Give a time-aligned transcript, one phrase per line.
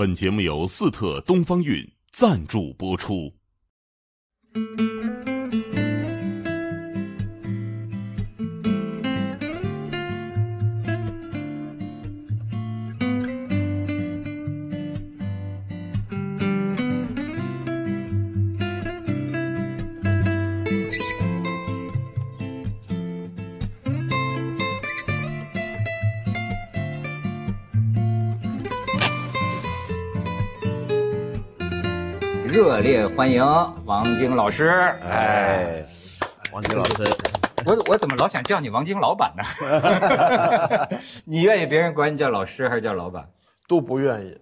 [0.00, 3.34] 本节目由四特东方韵赞助播出。
[32.60, 33.42] 热烈欢迎
[33.86, 34.68] 王晶老师！
[34.68, 35.84] 哎，哎，
[36.52, 37.04] 王晶老师，
[37.64, 39.42] 我我怎么老想叫你王晶老板呢？
[41.24, 43.26] 你愿意别人管你叫老师还是叫老板？
[43.66, 44.38] 都不愿意，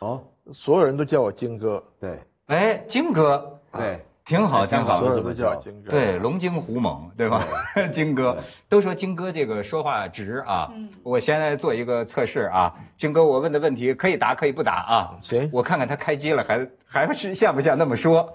[0.00, 0.20] 哦，
[0.52, 5.16] 所有人都叫我晶哥，对哎，晶哥，对，挺好，挺好所有。
[5.16, 5.90] 人都叫我金哥。
[5.90, 7.44] 对，龙精虎猛，对吧？
[7.92, 8.38] 金哥
[8.68, 10.72] 都说金哥这个说话直啊。
[11.02, 15.18] 我现在做一个测试啊，金哥，我问的问题可以答可以不答啊。
[15.22, 18.32] 行我看看他开机了，还还是像不像那么说？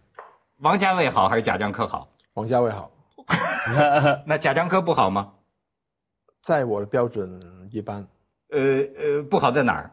[0.60, 2.08] 王家卫好还是贾樟柯好？
[2.34, 2.90] 王家卫好，
[4.26, 5.32] 那贾樟柯不好吗？
[6.42, 7.28] 在我的标准
[7.72, 8.06] 一般，
[8.50, 8.58] 呃
[8.96, 9.90] 呃，不好在哪儿？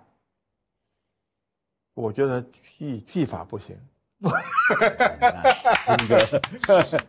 [1.95, 2.41] 我觉得
[2.77, 3.75] 技技法不行。
[5.83, 6.41] 金哥，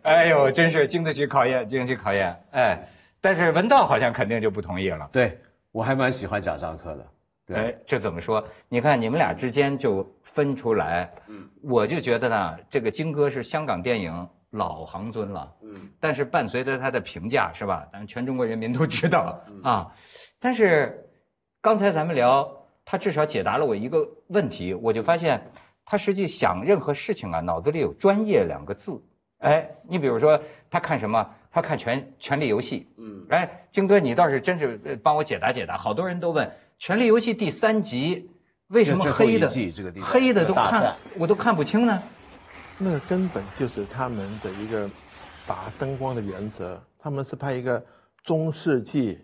[0.02, 2.36] 哎呦，真是经得起考验，经得起考验。
[2.50, 2.78] 哎，
[3.20, 5.08] 但是文道好像肯定就不同意了。
[5.12, 5.38] 对
[5.70, 7.06] 我还蛮喜欢贾樟柯的，
[7.46, 8.44] 对，哎，这怎么说？
[8.68, 17.86] 你看你们俩之间就分出来，嗯，我就觉得呢，这个金哥是香港电影老行尊了，嗯，但是伴随着他的评价是吧？
[17.92, 19.86] 咱们全中国人民都知道啊。
[20.40, 21.08] 但是
[21.60, 22.48] 刚才咱们聊，
[22.84, 25.40] 他至少解答了我一个问题，我就发现
[25.84, 29.00] 他实际想任何事情啊，脑子里有“专业”两个字。
[29.38, 30.40] 哎，你比如说
[30.70, 31.28] 他看什么？
[31.50, 35.76] 他看权权力游戏，嗯，哎，京哥，你倒是真是呃帮我解答解答。
[35.76, 36.44] 好多人都问
[36.80, 38.28] 《权力游戏》第三集
[38.68, 42.02] 为什么黑的这个地方黑的都看我都看不清呢？
[42.76, 44.90] 那个根本就是他们的一个
[45.46, 46.82] 打灯光的原则。
[46.98, 47.80] 他们是拍一个
[48.24, 49.20] 中世纪，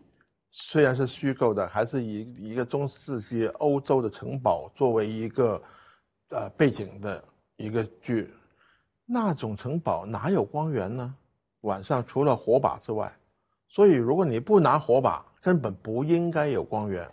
[0.52, 5.60] 虽然是虚构的，还是以一个中世纪欧洲的城堡作为一个
[6.30, 7.22] 呃背景的
[7.56, 8.32] 一个剧。
[9.12, 11.14] 那种城堡哪有光源呢？
[11.62, 13.12] 晚上除了火把之外，
[13.68, 17.06] 所以如果你不拿火把，根本不应该有光源。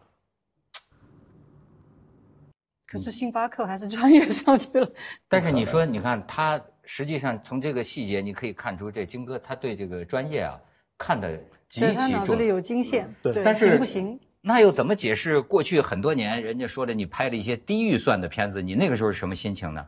[2.86, 4.90] 可是星巴克还是穿越上去了。
[5.28, 10.58] 但是你说，你看他实际上从这个细节，你可以看出这金哥他对这个专业啊
[10.98, 12.48] 看得极对他其重脑子里。
[12.48, 14.20] 有金线，对但是行不行？
[14.48, 19.86] 那又怎么解释过去很多年人家说的你拍了一些低预算的片子，你那个时候是什么心情呢？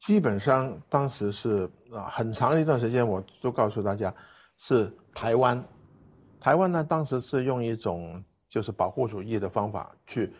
[0.00, 4.12] 基本上当时是啊，很长一段时间我都告诉大家
[4.56, 5.62] 是台湾，
[6.40, 10.32] 台湾呢当时是用一种就是保护主义的方法去，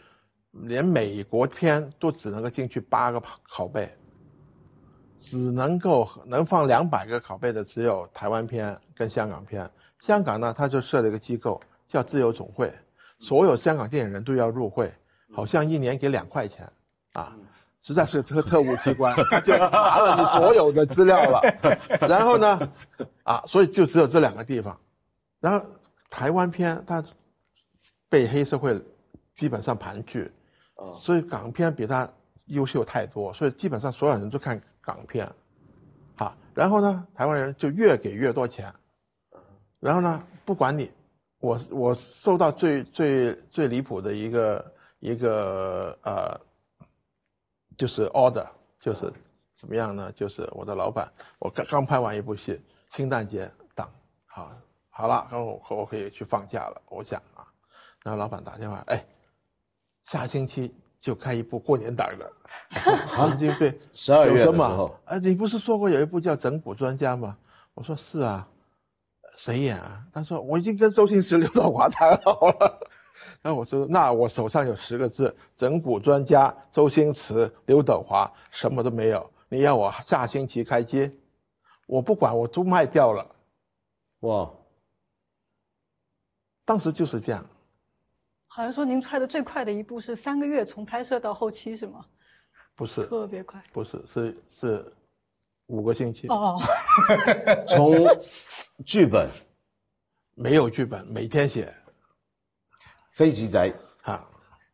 [0.52, 3.86] 连美国片都只能够进去八个拷贝，
[5.18, 9.70] 只能够能放两百个拷贝的只有台湾片跟香港片。
[10.00, 11.60] 香港呢，他就设了一个机构
[11.90, 12.72] 叫自由总会，
[13.18, 14.92] 所有香港电影人都要入会，
[15.34, 16.66] 好像一年给两块钱
[17.12, 17.36] 啊。
[17.82, 21.40] 实在是特特务机关，他就拿了你所有的资料了。
[22.06, 22.72] 然后呢，
[23.22, 24.78] 啊，所以就只有这两个地方。
[25.40, 25.66] 然后
[26.10, 27.02] 台湾片它
[28.10, 28.78] 被黑社会
[29.34, 30.30] 基本上盘踞，
[30.94, 32.06] 所以港片比它
[32.48, 35.26] 优秀太多，所以基本上所有人都看港片。
[36.16, 38.70] 啊，然后呢，台湾人就越给越多钱。
[39.78, 40.92] 然后呢，不管你，
[41.40, 46.40] 我我收到最最最离谱的一个一个呃。
[47.78, 48.46] 就是 order，
[48.78, 49.10] 就是
[49.54, 50.12] 怎么样呢？
[50.12, 53.90] 就是我的老板，我刚刚拍完一部戏，圣诞节档，
[54.26, 54.52] 好，
[54.90, 56.82] 好了，然后我我可以去放假了。
[56.90, 57.40] 我想啊，
[58.02, 59.02] 然后老板打电话，哎，
[60.04, 62.30] 下星期就开一部过年档的，
[63.16, 64.94] 神经病，十二月的有什么时候？
[65.06, 67.38] 哎，你不是说过有一部叫《整蛊专家》吗？
[67.72, 68.46] 我说是啊，
[69.36, 70.04] 谁演啊？
[70.12, 72.80] 他说我已经跟周星驰、刘德华谈好了。
[73.42, 79.30] 然后我说，那我手上有十个字：整蛊专家周星驰、刘德华，什么都没有。
[79.48, 81.18] 你要我下星期开机，
[81.86, 83.34] 我不管，我都卖掉了。
[84.20, 84.50] 哇，
[86.66, 87.46] 当时就是这样，
[88.46, 92.04] 好像说您拍的最快的一部是三个月从拍摄到后期是吗？
[92.76, 93.62] 不是，特别快。
[93.72, 94.92] 不是，是是
[95.70, 96.60] 五个星期，哦，
[97.68, 97.94] 从
[98.84, 99.28] 剧本
[100.34, 101.72] 没有剧本，每天写
[103.12, 103.72] 飞机仔
[104.02, 104.26] 啊，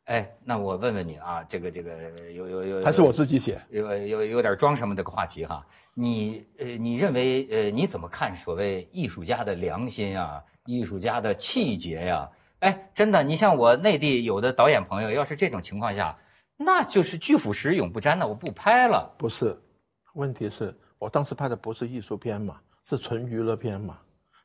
[0.05, 3.61] 哎，那我问问你啊，这个这个有有有，还是我自己写。
[3.69, 5.67] 有有有点装什么这个话题哈？
[5.93, 16.17] 你呃，你认为呃，你怎么看所谓艺术家的良心啊，艺术家的气节呀、哎，真的，你像我内地有的导演朋友，要是这种情况下，
[16.57, 19.15] 那就是拒腐蚀永不沾的，我不拍了。
[19.19, 19.61] 不是，
[20.15, 23.99] 问题是我当时拍的不是艺术片嘛，是纯娱乐片嘛。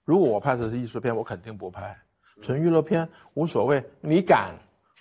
[0.03, 1.95] 如果我拍的是艺术片，我肯定不拍。
[2.41, 4.55] 纯娱乐片无所谓，你敢，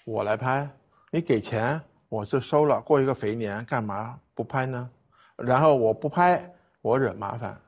[0.05, 0.69] 我来拍；
[1.11, 2.81] 你给钱，我就收了。
[2.81, 4.89] 过一个肥年，干嘛不拍呢？
[5.37, 6.53] 然后我不拍，
[6.83, 7.59] 我惹麻烦。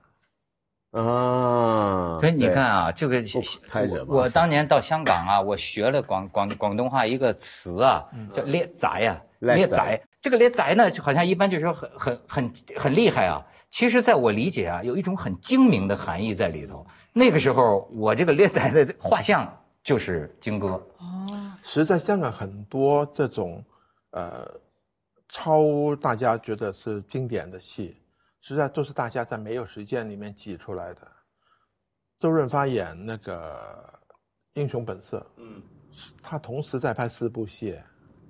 [0.91, 3.23] 啊，所以你看啊，这个
[3.69, 10.01] 拍着我我当年到香港啊，我学了广广广东话一个词啊，叫咧仔呀，咧仔。
[10.21, 13.43] 这个咧仔呢，就好像一般就是说很很很很厉害啊。
[13.73, 16.87] 其实，在我理解啊，有一种很精明的含义在里头。
[17.13, 19.51] 那个时候，我这个列仔的画像
[19.83, 20.69] 就是金哥。
[20.99, 21.27] 哦
[21.65, 23.65] 实在香港很多这种，
[24.11, 24.47] 呃，
[25.29, 27.97] 超大家觉得是经典的戏，
[28.41, 31.01] 实际上都是大家在没有时间里面挤出来的。
[32.19, 33.89] 周润发演那个
[34.61, 35.63] 《英雄本色》，嗯
[36.21, 37.79] 他同时在拍四部戏，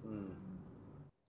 [0.05, 0.29] 嗯，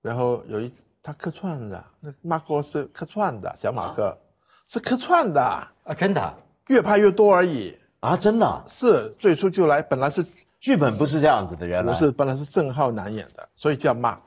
[0.02, 0.72] 然后有一
[1.04, 4.18] 他客串的，那马哥是客串的，小马哥、
[4.66, 5.42] 是客串的，
[5.84, 6.34] 啊，真的，
[6.70, 7.78] 越拍越多而已。
[8.00, 10.26] 啊，真的啊，是最初就来，本来是。
[10.64, 11.92] 剧本不是这样子的，原来。
[11.92, 14.20] 不是，本来是郑浩南演的，所以叫 Mark，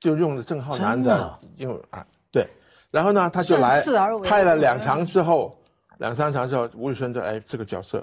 [0.00, 2.48] 就用了郑浩南的真的用啊，对。
[2.90, 3.82] 然后呢，他就来
[4.24, 5.58] 拍了两场之后，
[5.98, 8.02] 两三场之后，吴宇森就哎，这个角色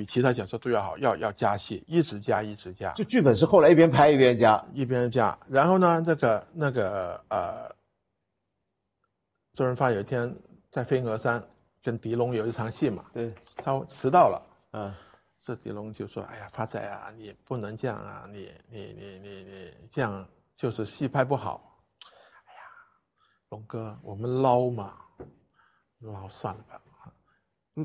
[0.00, 5.38] 比其他角色都要好，要要加戏，一直加，一直加，就剧本是后来一边拍一边加，一边加。
[5.46, 7.68] 然后呢，这个那个呃，
[9.52, 10.34] 周润发有一天
[10.70, 11.46] 在飞鹅山
[11.82, 14.42] 跟狄龙有一场戏嘛，对，他迟到了。
[14.72, 14.90] 嗯，
[15.38, 20.26] 这狄龙就说：“哎呀，发仔啊，你不能这样啊，你你你你你这样
[20.56, 21.84] 就是戏拍不好。
[22.46, 22.60] 哎呀，
[23.50, 24.94] 龙哥，我们捞嘛，
[25.98, 26.80] 捞算了吧，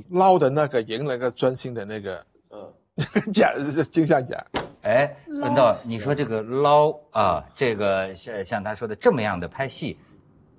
[0.09, 2.73] 捞的那个赢了个专心的那个呃，
[3.33, 3.51] 奖
[3.91, 4.43] 金像奖。
[4.81, 9.97] 哎，文道，你说这个捞啊，这个像像他说的这么样的拍戏，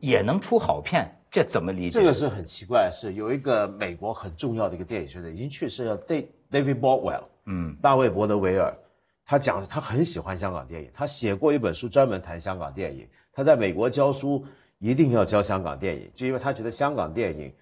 [0.00, 2.00] 也能出好片，这怎么理解？
[2.00, 8.76] 这个是很奇怪，是有一个美国很重要的一个电影学者已经去世了，David David Bordwell，嗯大卫·伯德维尔，
[9.24, 13.06] 他讲他很喜欢香港电影，他写过一本书专门谈香港电影。
[13.32, 14.44] 他在美国教书，
[14.78, 17.52] 一定要教香港电影，就因为他觉得香港电影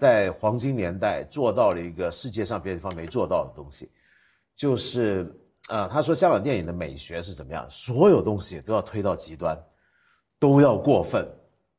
[0.00, 3.90] 在黄金年代做到了一个世界上别的地方没做到的东西，
[4.56, 5.30] 就是
[5.68, 9.54] 呃，他说香港电影的美学是怎么样，所有东西都要推到极端，
[10.38, 11.28] 都要过分，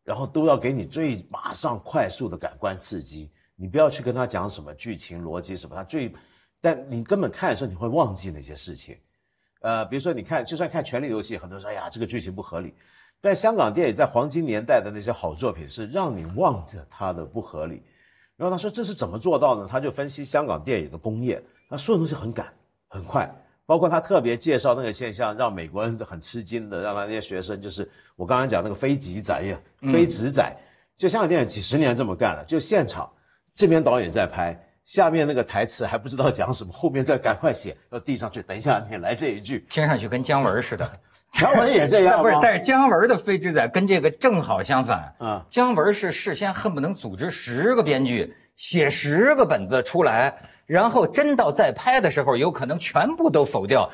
[0.03, 3.31] 然后都要给你最马上快速的感官刺激。
[3.56, 6.13] 你不要去跟他讲什么剧情逻辑什么，他最，
[6.62, 8.95] 但你根本看的时候你会忘记那些事情。
[9.62, 12.71] 呃，比如说你看，就算看《权力游戏》，很多人说哎呀这个剧情不合理，
[13.19, 17.81] 但香港电影在黄金年代的那些好作品是让你忘记它的不合理。
[18.41, 19.67] 然后他说这是怎么做到呢？
[19.69, 21.39] 他就分析香港电影的工业，
[21.69, 22.51] 他所有东西很赶
[22.88, 23.31] 很快，
[23.67, 29.59] 包括他特别介绍那个现象，让美国人很吃惊的，让他那些学生就是我刚刚讲那个非极仔呀，
[29.93, 30.57] 非直仔，
[30.97, 33.07] 就香港电影几十年这么干了，就现场
[33.53, 34.59] 这边导演在拍。
[34.85, 38.41] 下面那个台词还不知道讲什么，后面再赶快写到递上去。
[38.41, 40.99] 等一下，你来这一句，听上去跟姜文似的。
[41.39, 45.16] 姜文也这样不是，但是姜文的飞之仔跟这个正好相反。
[45.19, 50.33] 嗯姜文是事先恨不能组织十个编剧写十个本子出来，
[50.66, 53.90] 然后真到在拍的时候，有可能全部都否掉。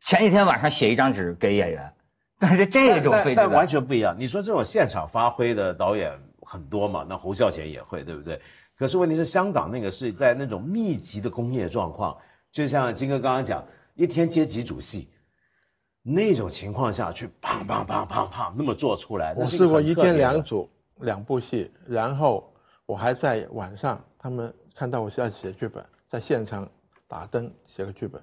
[0.00, 1.92] 前一天晚上写一张纸给演员，
[2.38, 4.16] 但是这种飞之但但完，全不一样。
[4.18, 6.10] 你说这种现场发挥的导演
[6.42, 7.04] 很多嘛？
[7.08, 8.40] 那侯孝贤也会，对不对？
[8.76, 12.16] 可是问题是，香港那个是在那种密集的工业状况，
[12.50, 13.62] 就像金哥刚刚讲，
[13.94, 15.08] 一天接几组戏，
[16.10, 19.34] 那种情况下去，砰砰砰砰砰那么做出来。
[19.34, 20.68] 我试过一天两组
[21.00, 22.50] 两部戏，然后
[22.86, 26.66] 我还在晚上，他们看到我在写剧本，在现场
[27.06, 28.20] 打灯写个剧本。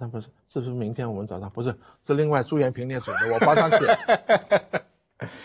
[0.00, 1.48] 他们说是不是明天我们早上？
[1.50, 3.98] 不是，是另外朱延平那组的，我帮他写。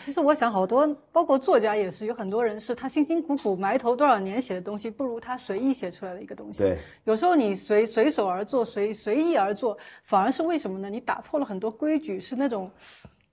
[0.05, 6.59] 其实我想，好多包括作家也是，有很多人是他辛辛苦苦埋头多少年写的东西，不如他随意写出来的一个东西。
[6.63, 10.89] 对，有时候你随随手而做，随随意而做，反而是为什么呢？
[10.89, 12.69] 你打破了很多规矩，是那种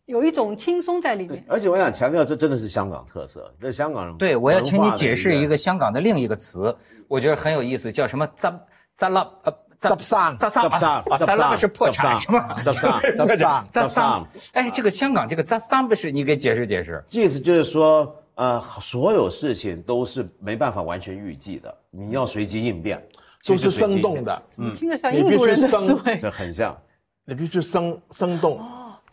[0.06, 1.44] 有一种轻松在里面。
[1.46, 6.74] 而且我想强调，这真的是香港特色，这是香港人对我要请你解释一个个香港的另一个词，
[7.06, 8.60] 我觉得很有意思，叫什么“扎
[8.94, 9.54] 扎拉”呃。
[9.80, 12.62] 扎上扎萨扎上啊，扎拉是破产是吗？
[12.62, 17.02] 扎上扎上扎扎上哎，这个香港这个扎桑不是你给解释解释？
[17.10, 23.02] 意思就是说，呃，所有事情都是没办法完全预计的，你要随机应变，
[23.44, 26.16] 都是随机应变，生动的，嗯听着像你必须印度人的生思维。
[26.18, 26.76] 对，很像。
[27.24, 28.60] 你必须生生动，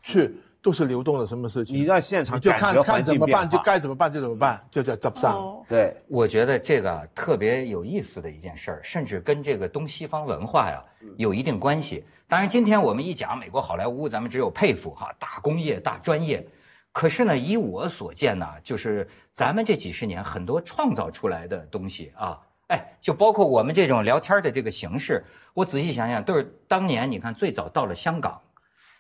[0.02, 1.76] 去都是流动的什么事情。
[1.78, 5.36] 你在现场就看看怎么办，就该怎么办就怎么办，就叫执上。
[5.36, 10.84] 哦，对，我觉得这个啊特别有意思的一件事儿，甚至跟这个东西方文化呀
[11.18, 12.04] 有一定关系。
[12.28, 16.46] 当然，今天我们一讲美国好莱坞，咱们只有佩服哈，大工业、大专业。
[16.92, 25.24] 可是呢，以我所见呢，就是咱们这几十年很多创造出来的东西啊，哎，就包括我们这种聊天的这个形式，
[25.54, 28.42] 我仔细想想，都是当年你看最早到了香港，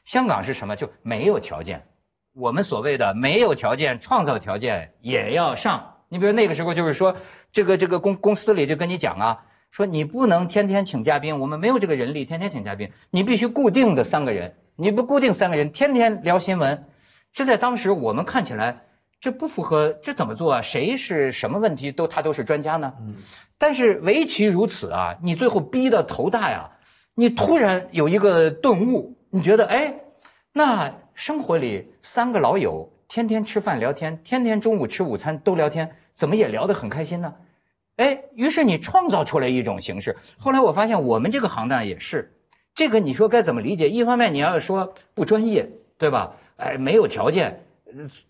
[0.07, 0.73] 香港是什么？
[0.73, 1.85] 就没有条件，
[2.33, 5.95] 我们所谓的没有条件创造条件也要上。
[6.07, 7.13] 你比如那个时候就是说，
[7.51, 16.85] 这个这个公公司里就跟你讲啊，说你不能天天请嘉宾，我们没有这个人力天天请嘉宾，你必须固定的三个人，你不固定三个人天天聊新闻，
[17.33, 18.85] 这在当时我们看起来
[19.19, 20.61] 这不符合，这怎么做啊？
[20.61, 22.93] 谁是什么问题都他都是专家呢？
[23.01, 23.13] 嗯
[23.57, 26.69] 但是唯其如此啊，你最后逼得头大呀，
[27.13, 29.93] 你突然有一个顿悟，你觉得哎，
[30.53, 37.33] 那生活里三个老友天天吃饭聊天，天天中午吃午餐都聊天，怎么也聊得很开心呢？
[37.97, 40.15] 哎，于是你创造出来一种形式。
[40.37, 42.31] 后来我发现我们这个行当也是，
[42.73, 43.89] 这个你说该怎么理解？
[43.89, 46.33] 一方面你要说不专业，对吧？
[46.57, 47.59] 哎，没有条件，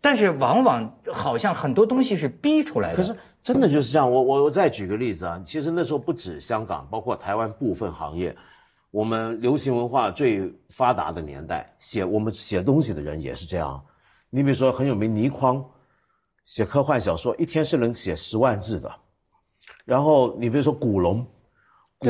[0.02, 2.96] 但是往往好像很多东西是逼出来的。
[2.96, 4.12] 可是真的就是这样。
[4.12, 8.36] 我我我再举个例子啊，其实那时候不止香港，包括台湾部分行业，
[8.92, 13.84] 我们流行文化最发达的年代，写我们写东西的人也是这样。
[14.30, 15.64] 你比如说很有名倪匡，
[16.44, 18.92] 写科幻小说一天是能写十万字的。
[19.86, 21.26] 然后你比如说古龙，
[21.98, 22.10] 古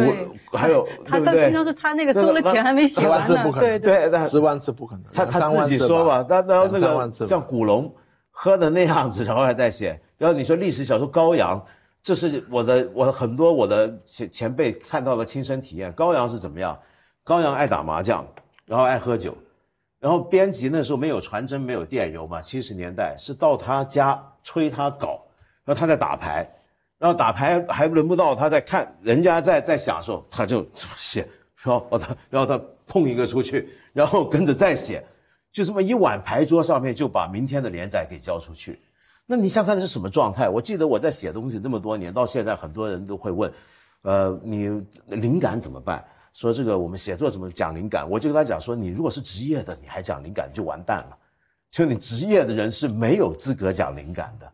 [0.51, 1.65] 还有他对不对但经常？
[1.65, 4.09] 是他那个收了钱还没写十万完呢字不，可能对对。
[4.09, 7.93] 对，十万字不可能，他他自己三万字说吧，他然后那个像古龙
[8.31, 9.99] 喝的那样子，然后还在写。
[10.17, 11.63] 然后你说历史小说高阳，
[12.07, 15.91] 这是我的我的很多我的前前辈看到的亲身体验。
[15.91, 16.79] 高阳是怎么样？
[17.21, 18.25] 高阳爱打麻将，
[18.65, 19.35] 然后爱喝酒，
[19.99, 25.21] 然后编辑那时候没有传真，没有电邮嘛，七十年代是到他家催他搞，
[25.65, 26.49] 然后他在打牌，
[26.97, 31.27] 然后打牌还轮不到他在看人家在在享受，他就写，
[31.61, 35.03] 然后他然后他碰一个出去，然后跟着再写，
[35.51, 38.79] 就这么一碗牌桌上面就把明天的连载给交出去。
[39.29, 40.47] 那你想想看这是什么状态？
[40.47, 43.51] 我记得我在写东西那么多年，到现在很多人都会问，
[44.03, 44.69] 呃，你
[45.07, 46.03] 灵感怎么办？
[46.31, 48.09] 说这个我们写作怎么讲灵感？
[48.09, 51.17] 我就跟他讲说，你如果是职业的，你还讲灵感就完蛋了。
[51.69, 54.51] 就你职业的人是没有资格讲灵感的。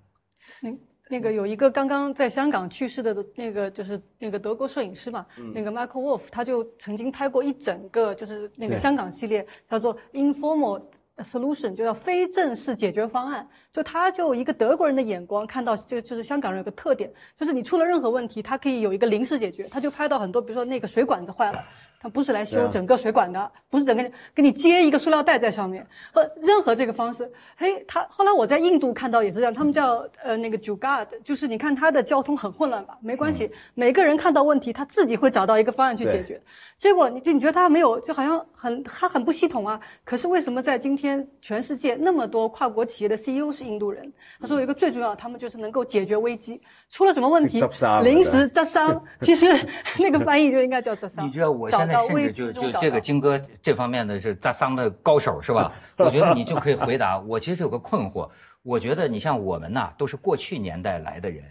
[0.61, 0.69] 那
[1.09, 10.81] 那个有一个刚刚在香港去世的那个就是那个德国摄影师嘛，嗯那个 Michael Wolf，他就曾经拍过一整个就是那个香港系列，叫做 Informal
[11.17, 13.47] Solution，就叫非正式解决方案。
[13.71, 19.67] 就他就一个德国人的眼光看到，这个就是香港人有个特点，就是你出了任何问题，他可以有一个临时解决。
[19.67, 21.63] 他就拍到很多，比如说那个水管子坏了。
[22.03, 24.03] 他不是来修整个水管的，不是整个
[24.35, 27.31] 给你接一个塑料袋在上面，和任何这个方式。
[27.55, 36.41] 嘿，他后来我在印度看到也是这样，他们叫呃那个 Jugaad，就是你看他的交通很混乱吧，没关系，每个人看到问题他自己会找到一个方案去解决。
[36.77, 39.79] 结果你就你觉得他没有，就好像很他很不系统啊。
[40.03, 44.11] 可是为什么在今天全世界那么多跨国企业的 CEO 是印度人？
[44.41, 47.63] 他说有一个最重要，他们就是能够解决危机，出了什么问题
[48.03, 49.45] 临时扎伤，其实
[49.99, 51.25] 那个翻译就应该叫扎伤。
[51.25, 55.71] 你知道我现在甚至就就这个金哥这方面的是扎桑的高手是吧？
[55.97, 57.39] 我觉得你就可以回答我。
[57.39, 58.29] 其实有个困惑，
[58.61, 61.43] 我觉得你像我们呐，都是过去年代来的人，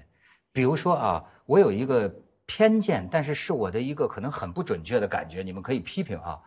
[0.53, 2.13] 比如说啊，我有一个
[2.47, 6.39] 偏见，但是是我的一个可能很不准确的感觉，你们可以批评啊。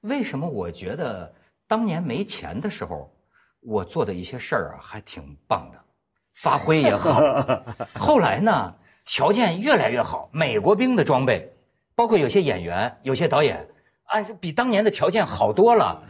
[0.00, 1.32] 为什么我觉得
[1.66, 3.10] 当年没钱的时候，
[3.60, 5.78] 我做的一些事儿啊还挺棒的，
[6.34, 7.20] 发挥也好。
[7.94, 8.74] 后来呢，
[9.06, 11.50] 条件越来越好，美国兵的装备。
[11.94, 13.68] 包括有些演员、有些导演，
[14.04, 16.02] 啊，比当年的条件好多了，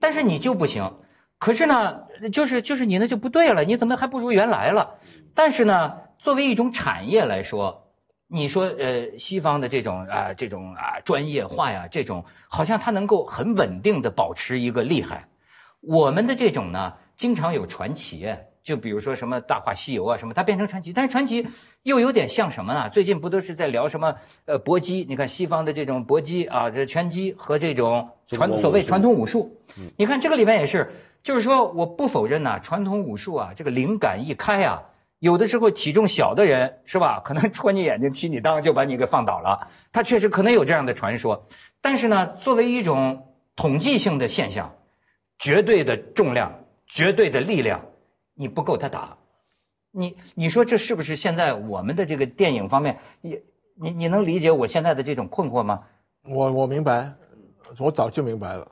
[0.00, 0.90] 但是你就不行。
[1.38, 2.00] 可是呢，
[2.32, 4.98] 就是就是你那就不对了，你怎么还不如原来了？
[5.34, 7.92] 但是呢，作为一种产业来说，
[8.26, 15.28] 你说呃，西方的这种啊、这种啊专业化呀，这种好像它能够很稳定的保持一个厉害。
[15.80, 18.34] 我们的这种呢，经常有传奇，
[18.66, 21.46] 就比如说什么《大话西游》啊什么，它变成传奇，但是传奇
[21.84, 22.90] 又有点像什么呢？
[22.90, 24.12] 最近不都是在聊什么
[24.44, 25.06] 呃搏击？
[25.08, 29.56] 你看西方的这种搏击啊，这拳击和这种传所谓传统武术，
[29.96, 30.90] 你看这个里面也是，
[31.22, 34.82] 就是说我不否认呐、传统武术啊，这个灵感一开啊，
[35.20, 41.46] 有的时候体重小的人是吧，可能戳你眼睛踢你裆就把你给放倒了，他确实可能有这样的传说，
[41.80, 44.74] 但是呢，作为一种统计性的现象。
[45.38, 46.50] 绝对的重量，
[46.86, 47.78] 绝对的力量，
[48.36, 49.18] 你不够他打。
[49.90, 53.42] 你你说这是不是现在我们的这个电影方面，你
[53.74, 55.82] 你你能理解我现在的这种困惑吗？
[56.22, 57.12] 我我明白，
[57.78, 58.70] 我早就明白了，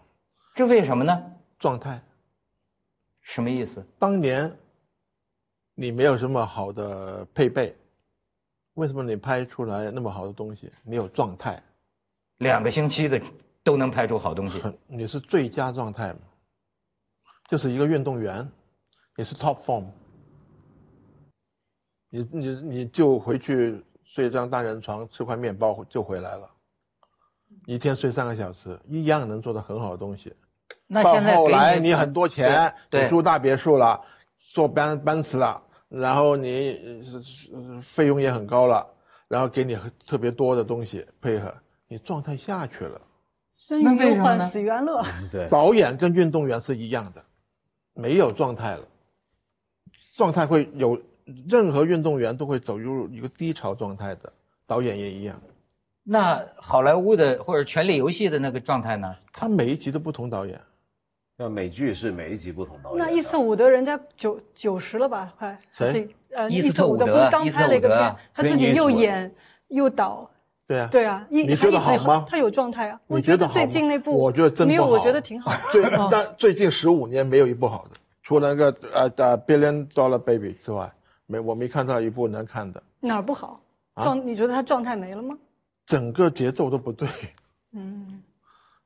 [0.55, 1.33] 这为什么呢？
[1.59, 2.03] 状态，
[3.23, 3.85] 什么意思？
[3.99, 4.55] 当年
[5.75, 7.75] 你没有什么好的配备，
[8.75, 10.71] 为什么你拍出来那么好的东西？
[10.83, 11.63] 你有状态，
[12.39, 13.19] 两个星期的
[13.63, 16.19] 都能拍出好东西， 你是最佳状态嘛？
[17.49, 18.47] 就是一个运动员，
[19.17, 19.85] 你是 top form，
[22.11, 26.51] 你你你就回去睡张单人床，吃块面包就回来了，
[27.67, 30.31] 一天睡三个小时，一样能做到很好的东西。
[30.31, 30.37] 到
[30.87, 34.01] 那现在后来你很多钱，你住大别墅了，
[34.37, 37.03] 坐班班次了，然后你
[37.83, 38.85] 费用也很高了，
[39.29, 41.55] 然后给你特别多的东西配合，
[41.87, 43.01] 你状态下去了。
[43.53, 45.05] 生那于忧患，为什么呢死于安乐。
[45.31, 47.25] 对， 导演跟运动员是一样的，
[47.95, 48.83] 没有状态了，
[50.17, 51.01] 状态会有
[51.49, 54.33] 任何运动员都会走入一个低潮状态的，
[54.67, 55.41] 导演也一样。
[56.03, 59.17] 那好莱坞的或者《权力游戏》的那个状态呢？
[59.33, 60.61] 他每一集都不同导演，
[61.39, 62.99] 那美剧是每一集不同导演。
[62.99, 65.33] 那伊斯伍德人家九九十了吧？
[65.39, 69.35] 快谁是呃，伊斯特伍德不是刚拍了一个片他自己又演
[69.69, 70.31] 又导，
[70.67, 72.27] 对啊，对啊，一你觉得好吗？
[72.29, 73.61] 他有状态啊，我你觉得好吗？
[73.61, 75.53] 最近那部我觉得真没有，我觉得挺好。
[75.73, 76.09] 最 哦。
[76.13, 80.93] 但最近十五年没有一部好的，除了那个呃呃 Billion Dollar Baby 之外，
[81.27, 83.61] 没我没看到一部能看的，哪儿不好？
[83.93, 85.39] 啊状你觉得他状态没了吗？
[85.87, 87.07] 整个节奏都不对。
[87.73, 88.23] 嗯，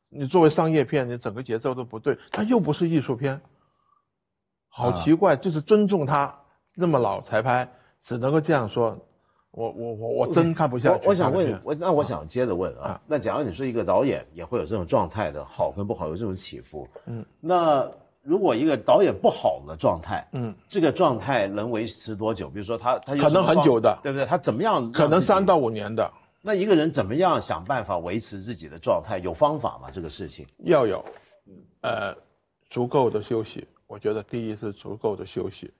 [0.09, 3.41] 你作为商业片，你整个节奏都不对，它又不是艺术片，
[4.69, 6.37] 好啊奇怪，就是尊重他
[6.75, 7.67] 那么老才拍，
[8.01, 8.99] 只能够这样说。
[9.53, 11.07] 我我我我真看不下去。
[11.07, 17.91] 我我想问你，我那我想接着问啊啊，那假如你是一个导演，也会有这种状态的好跟不好有这种起伏，嗯，那
[18.29, 22.51] 如果一个导演不好的状态，嗯，这个状态能维持多久？
[22.51, 24.27] 比如说他他可能很久的对不对？
[24.27, 24.93] 他怎么样？
[24.93, 29.17] 可能三到五年的那一个人怎么样想办法维持自己的状态？
[29.17, 29.91] 有方法吗？
[29.91, 30.47] 这个事情？
[30.59, 31.03] 要有，
[31.81, 32.15] 呃，
[32.69, 33.67] 足够的休息。
[33.87, 35.73] 我觉得第一是足够的休息，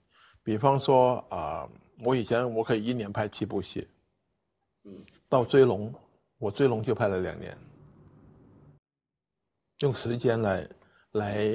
[0.43, 1.69] 比方说啊、
[2.03, 3.87] 我以前我可以一年拍七部戏，
[4.85, 4.91] 嗯，
[5.29, 5.93] 到追龙，
[6.39, 7.55] 我追龙就拍了两年，
[9.81, 10.65] 用时间来
[11.11, 11.47] 来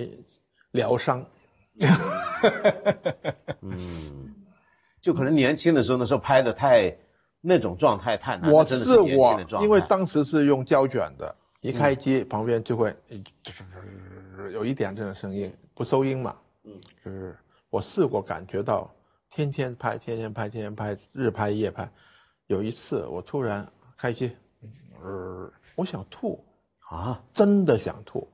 [0.75, 1.25] 疗伤。
[5.01, 6.97] 就可能年轻的时候，那时候拍的太
[7.41, 9.41] 那种状态太难，我试过。
[9.61, 12.95] 因为当时是用胶卷的，一开机旁边就会
[14.53, 16.37] 有一点这种声音，不收音嘛。
[16.63, 17.37] 嗯，就是
[17.69, 18.91] 我试过感觉到，
[19.29, 21.91] 天天拍，天天拍，天天拍，日拍夜拍。
[22.47, 23.67] 有一次我突然
[23.99, 24.37] 开机，
[25.03, 26.43] 呃，我想吐，
[26.89, 28.27] 啊，真的想吐，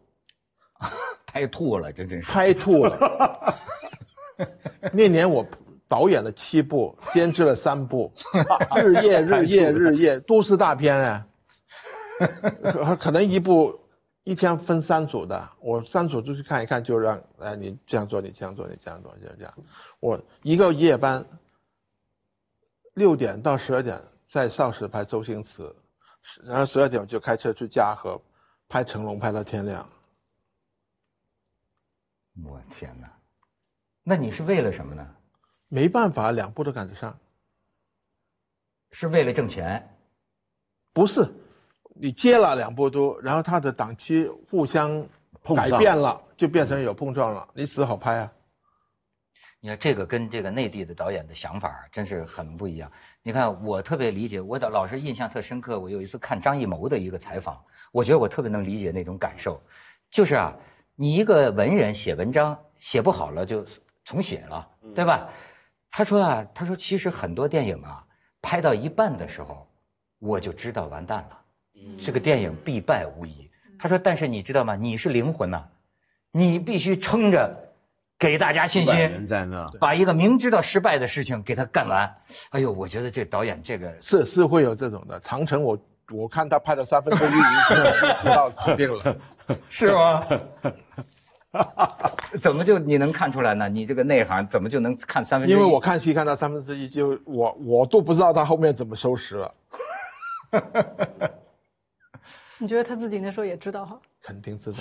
[1.33, 2.29] 拍吐了，这真是。
[2.29, 3.57] 拍吐了。
[4.93, 5.47] 那年我
[5.87, 8.13] 导演了七部，监制了三部，
[8.83, 11.25] 日夜日夜日夜，都市大片哎，
[12.63, 13.79] 可可能一部
[14.25, 19.55] 一天分三组的，我三组出去看一看，就让哎你这样做，你这样做，你这样做，就这样。
[20.01, 21.25] 我一个夜班，
[22.95, 23.97] 六点到十二点
[24.29, 25.63] 在邵氏拍周星驰，
[26.45, 28.21] 然后十二点我就开车去嘉禾
[28.69, 29.87] 拍成龙，拍到天亮。
[32.45, 33.11] 我天哪！
[34.03, 35.17] 那你是为了什么呢？
[35.69, 37.17] 没办法，两部都赶得上。
[38.93, 39.97] 是为了挣钱？
[40.93, 41.25] 不是，
[41.95, 45.07] 你接了两部都，然后它的档期互相
[45.55, 48.33] 改变了，就变成有碰撞了，你只好拍啊。
[49.61, 52.91] 你看这个跟这个内地的导演的想法真是很不一样。
[53.23, 55.79] 你看，我特别理解，我的老是印象特深刻。
[55.79, 59.61] 我有一次看张艺谋的一个采访，我觉得我特别能理解那种感受，
[60.11, 60.57] 就是啊，
[61.01, 63.65] 你一个文人写文章写不好了就
[64.05, 65.31] 重写了，对吧？
[65.91, 68.05] 他说啊，他说其实很多电影啊，
[68.43, 69.67] 拍到一半的时候，
[70.19, 71.39] 我就知道完蛋了，
[71.99, 73.51] 这个电影必败无疑。
[73.79, 74.77] 他说，但是你知道吗？
[74.77, 75.65] 你是灵魂呐、
[76.33, 77.51] 你必须撑着，
[78.19, 82.15] 给大家信心，人在那，把一个明知道失败的事情给他干完。
[82.51, 85.19] 哎呦，我觉得这导演这个是是会有这种的。
[85.21, 85.79] 长城我
[86.13, 89.17] 我看他拍了三分之一，已经知道 死定了。
[89.69, 90.27] 是吗？
[92.41, 93.69] 怎么就你能看出来呢？
[93.69, 95.57] 你这个内行怎么就能看三分之一？
[95.57, 99.55] 因为我看戏看到三分之一，就我我都不知道他后面怎么收拾了，
[102.59, 104.01] 你觉得他自己那时候也知道哈？
[104.23, 104.79] 肯定知道。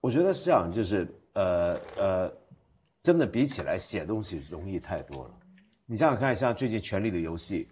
[0.00, 2.32] 我觉得是这样，就是呃呃，
[3.02, 5.30] 真的比起来写东西容易太多了。
[5.86, 7.68] 你想想看，像最近《权力的游戏》，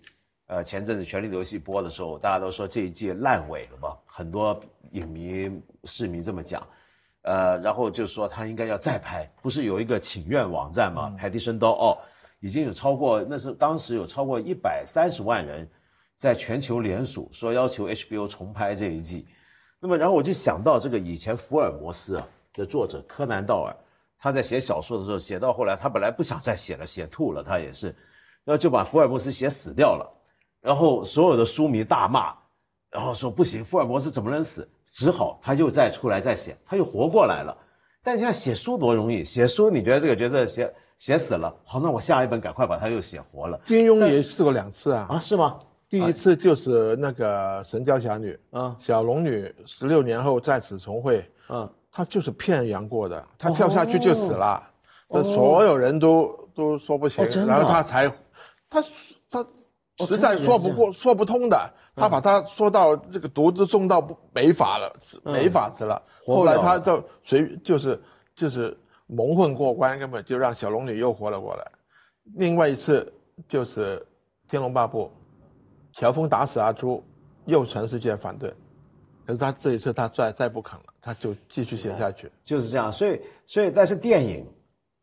[0.47, 4.61] 呃，前阵子《权力的游戏》播的时候，大家都说这一季烂尾了嘛，很多
[4.93, 5.51] 影迷、
[5.85, 6.67] 市民这么讲。
[7.23, 11.17] 呃，然后就说他应该要再拍，不是有一个请愿网站嘛？
[11.19, 11.97] 海底生刀哦，
[12.41, 15.67] 已经有超过，那是当时有超过一百三十万人
[16.19, 19.27] 在全球联署，说要求 HBO 重拍这一季。
[19.81, 23.75] 那么，然后我就想到这个以前福尔摩斯啊的作者柯南道尔，
[24.19, 27.87] 他在写小说的时候，写到后来，他本来不想再写了，写吐了，他也是，
[28.45, 30.07] 然后就把福尔摩斯写死掉了，
[30.65, 32.33] 然后所有的书迷大骂，
[32.91, 34.67] 然后说不行，福尔摩斯怎么能死？
[34.91, 37.55] 只好他又再出来再写，他又活过来了。
[38.03, 45.21] 但你看写书多容易，写书你觉得这个角色写写死了，好，那我下一本赶快把他又写活了金庸也试过两次啊，啊？
[45.21, 45.59] 是吗？
[45.87, 54.67] 第一次就是那个《神雕侠侣》，啊小龙女十六年后再次重会，嗯，他就是骗杨过的，他跳下去就死了，
[55.09, 58.09] 那、所有人都都说不行，哦然后他才，
[58.71, 58.83] 他
[59.31, 59.47] 他
[59.99, 66.03] 实在说不过、说不通的，他把他说到这个毒子送到不没法了，是没法子了。
[66.27, 68.03] 后来他就随就是
[68.35, 68.77] 就是
[69.07, 71.65] 蒙混过关，根本就让小龙女又活了过来。
[72.35, 73.13] 另外一次
[73.47, 73.99] 就是
[74.51, 75.13] 《天龙八部》，
[76.01, 77.01] 乔峰打死阿朱，
[77.45, 78.53] 又全世界反对，
[79.25, 82.29] 可是他这一次他再再不肯了，他就继续写下去。
[82.43, 82.91] 就是这样。
[82.91, 84.45] 所以所以但是电影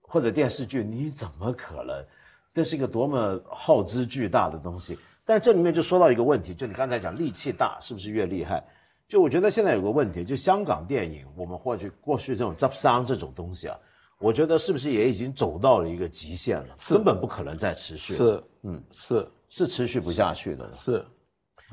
[0.02, 2.06] 或者电视剧，你怎么可能？
[2.54, 4.98] 这是一个多么耗资巨大的东西。
[5.24, 8.64] 但这里面就说到一个问题，就你刚才讲力气大是不是越厉害？
[9.08, 13.78] 就我觉得现在有个问题，就香港电影，我们或许过去这种执商这种东西啊，
[14.20, 20.74] 我觉得是不是也已经走到了一个极限了，是根本不可能再持续，是，嗯，是是持续不下去的。
[20.74, 21.06] 是，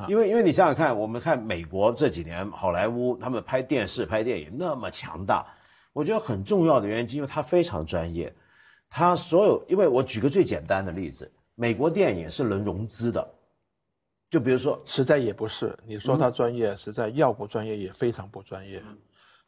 [0.09, 5.47] 因为因为你想想看，我们看美国这几年好莱坞他们拍电视拍电影那么强大，
[5.93, 8.35] 我觉得很重要的原因，因为它非常专业，
[8.91, 13.27] 它所有，因为我举个最简单的例子，美国电影是能融资的，
[14.31, 15.77] 就比如说实在也不是。
[15.87, 18.83] 你说他专业，实在要不专业也非常不专业。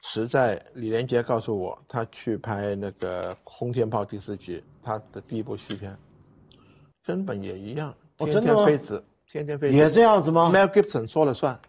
[0.02, 5.94] 实在，李连杰告诉我，他去拍那个《轰天炮》第四集，他的第一部戏片，
[7.04, 11.60] 根本也一样，天天飞子，天天飞子也这样子吗？Mel Gibson 说了算，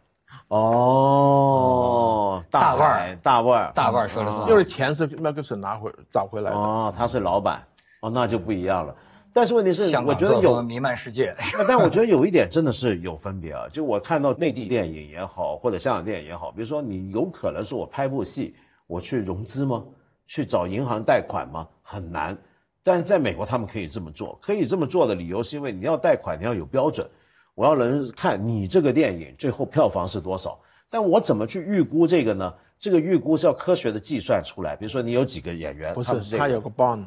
[0.52, 6.58] 哦，大腕儿大腕儿，大腕儿说了算就是钱是 Mel Gibson 拿回找回来的。
[6.58, 7.64] 哦，他是老板，
[8.02, 8.94] 哦，那就不一样了。
[9.32, 11.34] 但是问题是，我觉得有弥漫世界。
[11.66, 18.54] 但我觉得有一点真的是有分别啊，就我看到内地电影也好，或者香港电影也好，比如说你有可能是我拍部戏，
[18.88, 19.82] 我去融资吗？
[20.28, 21.66] 去找银行贷款吗？
[21.82, 22.38] 很难。
[22.84, 27.10] 但是在美国他们可以这么做，可以这么做的理由是因为你要贷款，你要有标准，
[27.54, 30.60] 我要能看你这个电影最后票房是多少。
[30.90, 32.54] 但我怎么去预估这个呢？
[32.78, 34.76] 这个预估是要科学的计算出来。
[34.76, 37.06] 比如说你有几个演员，不是，他有个 bond，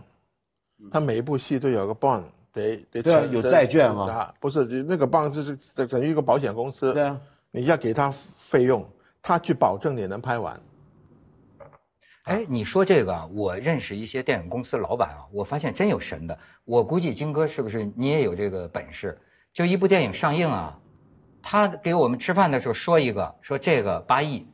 [0.90, 8.88] 他每一部戏都有个 bond，得得对啊有债券啊啊，不是那个 bond 就是等于一个保险公司，对啊，你要给他费用，
[9.20, 10.58] 他去保证你能拍完。
[12.24, 16.38] 哎，你说这个啊，我认识一些电影公司老板啊，我发现真有神的。
[16.64, 19.18] 我估计金哥是不是你也有这个本事？
[19.54, 20.76] 就一部电影上映啊，
[21.40, 24.44] 他给我们吃饭的时候说一个，说这个八亿，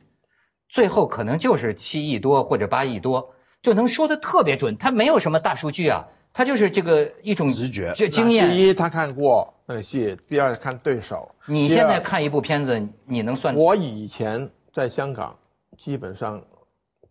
[0.69, 3.33] 最后可能就是七亿多或者八亿多，
[3.63, 4.77] 就能说的特别准。
[4.77, 8.47] 他没有什么大数据啊，他就是这个一种直觉这经验。
[8.47, 11.33] 第一，他看过那个戏；第二，看对手。
[11.47, 13.55] 你现在看一部片子，你能算？
[13.55, 15.35] 我以前在香港，
[15.79, 16.39] 基本上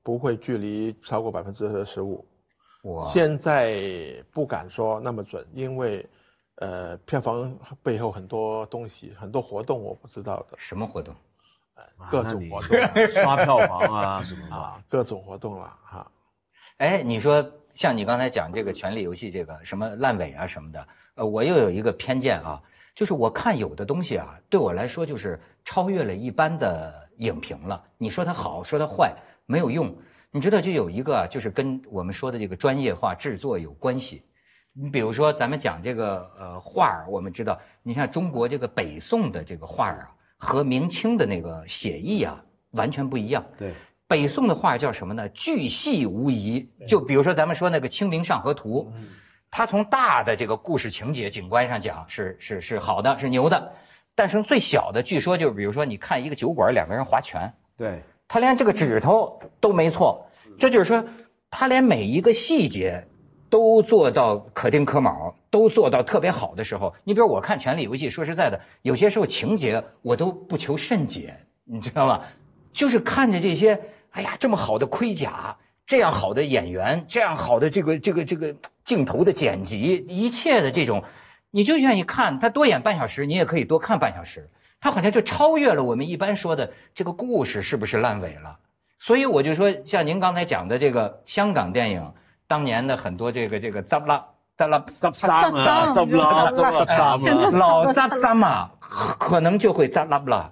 [0.04, 2.24] 不会距离超过百分之十五。
[2.84, 3.74] 我，现在
[4.30, 6.06] 不敢说那么准，因为
[6.60, 11.14] 呃，票房背后很多东西，很多活动我不知道的，什么活动？
[12.10, 14.54] 各种活动 刷票房啊什么的。
[14.54, 16.10] 啊，各种活动了哈。
[16.76, 17.42] 哎，你说
[17.72, 22.60] 像你刚才讲这个《权力游戏》这个什么烂尾啊什么的，呃，我又有一个偏见啊，
[22.94, 27.82] 就是我看有的东西啊，对我来说就是超越了一般的影评了。
[27.96, 29.96] 你说它好，说它坏没有用。
[30.30, 34.22] 你知道，就有一个啊就是跟我们说的这个专业化制作有关系。
[34.82, 43.44] 你比如说，咱们讲这个呃画儿，我们知道，你像中国这个北宋的这个画儿啊，和明清的那个写意啊，完全不一样。
[43.58, 43.74] 对，
[44.08, 45.28] 北宋的画叫什么呢？
[45.30, 46.66] 巨细无遗。
[46.88, 48.90] 就比如说咱们说那个《清明上河图》，
[49.50, 53.72] 它从大的这个故事情节、景观上讲是是是好的，是牛的，
[54.14, 60.26] 但是从最小的，据说就是比如说你看一个酒馆两个人划拳，对，他连这个指头都没错，
[60.58, 61.04] 这就是说
[61.50, 63.06] 他连每一个细节
[63.50, 72.22] 都做到可丁可卯，都做到特别好的时候，你比如我看《权力游戏》，说实在的，有些时候情节我都不求甚解，你知道吗？
[72.72, 73.78] 就是看着这些，
[74.12, 81.02] 哎呀，这么好的盔甲，这样好的演员，这样好的这个这个这个镜头的剪辑，一切的这种，
[81.50, 82.38] 你就愿意看。
[82.38, 84.48] 他多演半小时，你也可以多看半小时。
[84.78, 88.56] 他好像就超越了我们一般说的这个故事是不是烂尾了。
[89.00, 92.12] 所以我就说，像您刚才讲的这个香港电影，
[92.50, 100.50] 当年的很多这个这个杂拉杂拉执生啊，執啦，執啦，差现在老扎三嘛，可能就会扎拉不拉，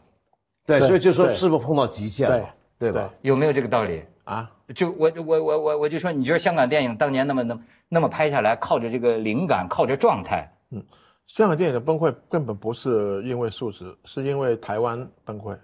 [0.65, 3.11] 对，所以就说是不是碰到极限了，对吧？
[3.23, 4.05] 有没有这个道理？
[4.23, 10.81] 啊，就我我我我我就说，你觉得香港电影当年那么那么那么拍下来，靠着这个灵感，靠着状态，嗯
[11.27, 15.59] 香港电影的崩溃根本不是因为数值，是因为台湾崩溃，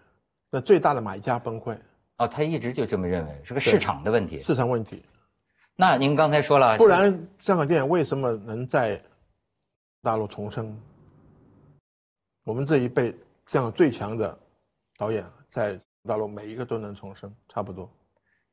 [0.50, 1.76] 那最大的买家崩溃，
[2.18, 4.40] 哦，他一直就这么认为，是个市场的问题。
[4.40, 5.04] 市场问题。
[5.76, 7.10] 那您刚才说了，不然
[7.40, 9.00] 香港电影为什么能在
[10.02, 10.80] 大陆重生？
[12.44, 13.10] 我们这一辈
[13.48, 14.38] 香港最强的
[14.96, 17.90] 导演在大陆每一个都能重生，差不多。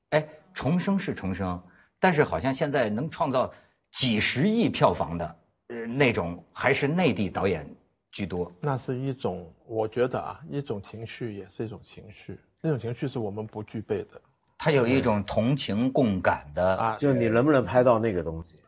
[0.09, 1.61] 哎，重生是重生，
[1.99, 3.53] 但是好像现在能创造
[3.91, 5.35] 几十亿票房的，
[5.67, 7.69] 呃，那种还是内地导演
[8.11, 8.51] 居多。
[8.59, 14.19] 那是一种，我觉得啊，一种情绪也是一种情绪，那种情绪是我们不具备的
[14.63, 18.59] 他有一种同情共感的，啊，就你能不能拍到那个东西？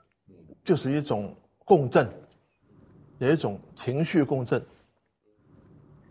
[0.63, 1.31] 就是一种
[1.63, 2.09] 共振，
[3.19, 4.59] 有一种情绪共振。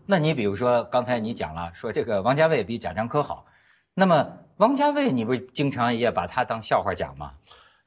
[0.05, 3.45] 那你比如说刚才你讲了，说这个王家卫比贾樟柯好，
[3.93, 7.33] 那么王家卫你不是经常也把他当笑话讲吗？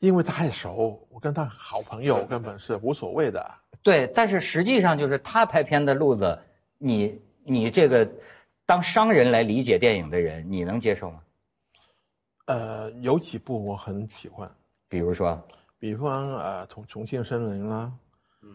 [0.01, 3.43] 因为太熟，我跟他好朋友，根本是无所谓的。
[3.83, 6.39] 对，但是实际上就是他拍片的路子，
[6.77, 8.07] 你你这个
[8.67, 11.21] 当商人来理解电影的人，你能接受吗？
[12.47, 14.51] 呃，有几部我很喜欢，
[14.89, 15.41] 比如说，
[15.79, 17.93] 比方呃，重重庆森林啦，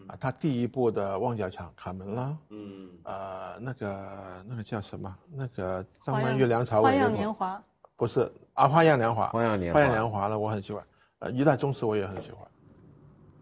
[0.08, 5.14] 啊，他第一部的旺角卡卡门啦，嗯，呃，那个那个叫什么？
[5.30, 7.62] 那个张曼玉、梁朝花伟那部，样年华，
[7.96, 10.82] 不是啊，花样年华，花样年华花样年华呢，我很喜欢。
[11.18, 12.48] 呃，一代宗师我也很喜欢，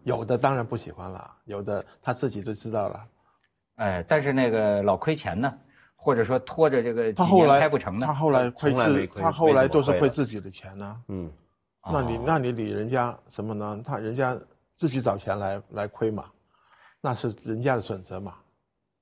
[0.03, 3.07] 有的当然不喜欢了，有的他自己都知道了。
[3.77, 5.57] 哎，但是那个老亏钱呢，
[6.03, 11.31] 或者说拖着这个几年他后来拍不成呢他，后来亏自，他后来都是亏自己的钱呢、嗯，
[11.93, 13.83] 那你哦那你理人家什么呢？
[13.85, 14.35] 他人家
[14.77, 16.25] 自己找钱来来亏嘛，
[17.03, 18.35] 那是人家的选择嘛。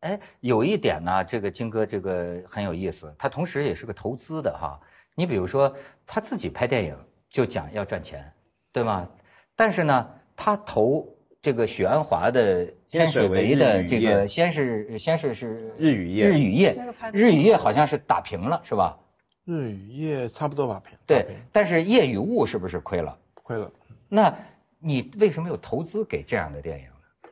[0.00, 4.76] 哎，有一点呢，这个金哥这个很有意思，他同时也是个投资的哈。
[5.14, 5.72] 你比如说
[6.04, 6.96] 他自己拍电影
[7.30, 8.32] 就讲要赚钱，
[8.72, 9.08] 对吗？
[9.54, 11.08] 但是呢，他投
[11.40, 18.98] 这个许鞍华的天水围的这个先是先是是日与夜日与夜日与夜好像是打平了是吧？
[19.44, 23.16] 日与夜差不多吧，平对，但是夜与雾是不是亏了？
[23.34, 23.72] 亏了。
[24.08, 24.36] 那
[24.78, 27.30] 你为什么有投资给这样的电影呢？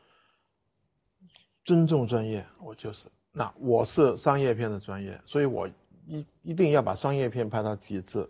[1.65, 5.69] 尊重专业，我就是那我是商业片的专业，所以我
[6.07, 8.27] 一一定要把商业片拍到极致。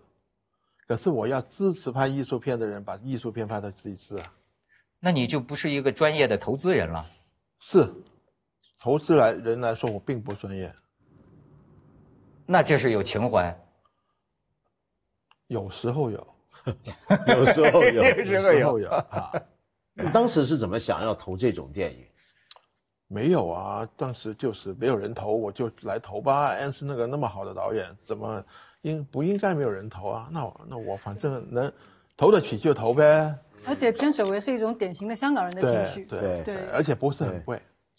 [0.89, 4.33] 可是我要支持拍艺术片的人把艺术片拍到极致啊。
[4.99, 7.07] 那你就不是一个专业的投资人了。
[7.59, 7.89] 是，
[8.81, 10.73] 投资来人来说我并不专业，
[12.45, 13.57] 那这是有情怀，
[15.47, 16.35] 有时候有，
[17.27, 18.03] 有时候有。
[18.05, 19.33] 有时候有有啊。
[19.95, 22.07] 你当时是怎么想要投这种电影？
[23.09, 26.49] 没有啊，当时就是没有人投，我就来投吧。
[26.49, 28.45] 安是那个那么好的导演，怎么
[28.83, 30.29] 应不应该没有人投啊？
[30.31, 31.73] 那我那我反正能
[32.17, 33.35] 投得起就投呗。
[33.67, 36.05] 而且天水围是一种典型的香港人的情绪。
[36.05, 37.59] 对对对而且不是很贵，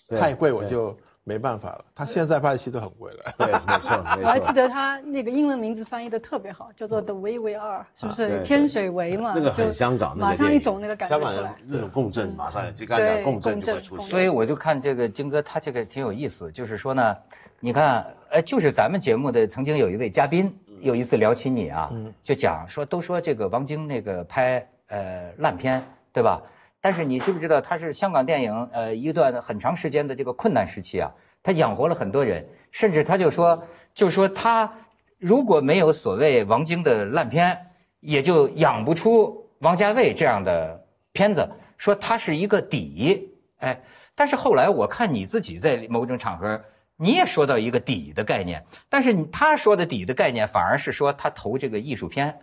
[0.10, 1.86] 太贵我就没办法了。
[1.94, 3.34] 他现在拍的戏都很贵了。
[3.38, 4.54] 对，没错， 没我还记。
[4.54, 9.34] 得他那个英文名字翻译的特别好，叫做 The Way We Are，是不是天水围嘛？
[9.36, 11.56] 那个很香港，那马上一种那个感觉香港人出来。
[11.68, 14.10] 那种共振，马上就感觉共振就会共振共出现。
[14.10, 17.16] 所以我就看这个金哥他这个挺有意思，就是说呢，
[17.60, 21.92] 你看，哎，就是咱们节目的曾经有一位嘉宾有一次聊起你啊，
[22.24, 26.42] 就讲说都说这个王晶那个拍呃烂片，对吧？
[26.80, 33.62] 但是你知不知道他是香港电影呃一段很长时间的这个困难时期啊，他养活了很多人，甚至他就说，
[33.94, 34.72] 就说他
[35.18, 37.60] 如果没有所谓王晶的烂片，
[38.00, 43.82] 也就养不出王家卫这样的片子，说他是一个底，哎，
[44.14, 46.64] 但是后来我看你自己在某种场合，
[46.96, 52.40] 你也说到一个底的概念，但是他说的底的概念反而是说他投这个艺术片，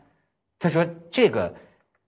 [0.58, 1.54] 他说这个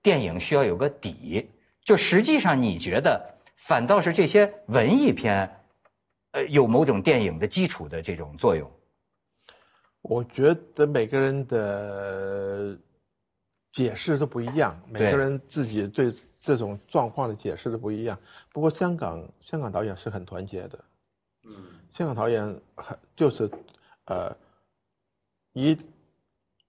[0.06, 1.50] 电影需要有个底，
[1.84, 3.20] 就实际上你觉得
[3.56, 5.50] 反倒是这些文艺片，
[6.30, 8.70] 呃，有某种电影的基础的这种作用。
[10.02, 12.78] 我觉得每个人的
[13.72, 18.16] 解释都不一样，每个人自己对这种状况的解释都不一样。
[18.52, 20.84] 不过香港香港导演是很团结的，
[21.48, 21.52] 嗯，
[21.90, 22.44] 香港导演
[22.76, 23.50] 很就是，
[24.04, 24.32] 呃，
[25.54, 25.76] 一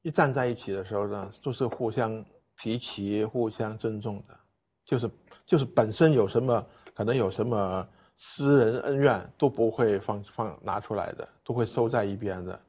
[0.01, 2.25] 一站在一起的时候呢，就是互相
[2.57, 4.37] 提携、互相尊重的，
[4.83, 5.09] 就是
[5.45, 12.59] 就是本身有什么可能有什么私人恩怨都不会放放拿出来的，都会收在一边的，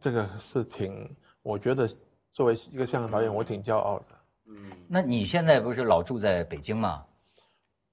[0.00, 1.90] 这个是挺，我觉得
[2.32, 4.04] 作为一个香港导演，我挺骄傲的。
[4.46, 7.04] 嗯那你现在不是老住在北京吗？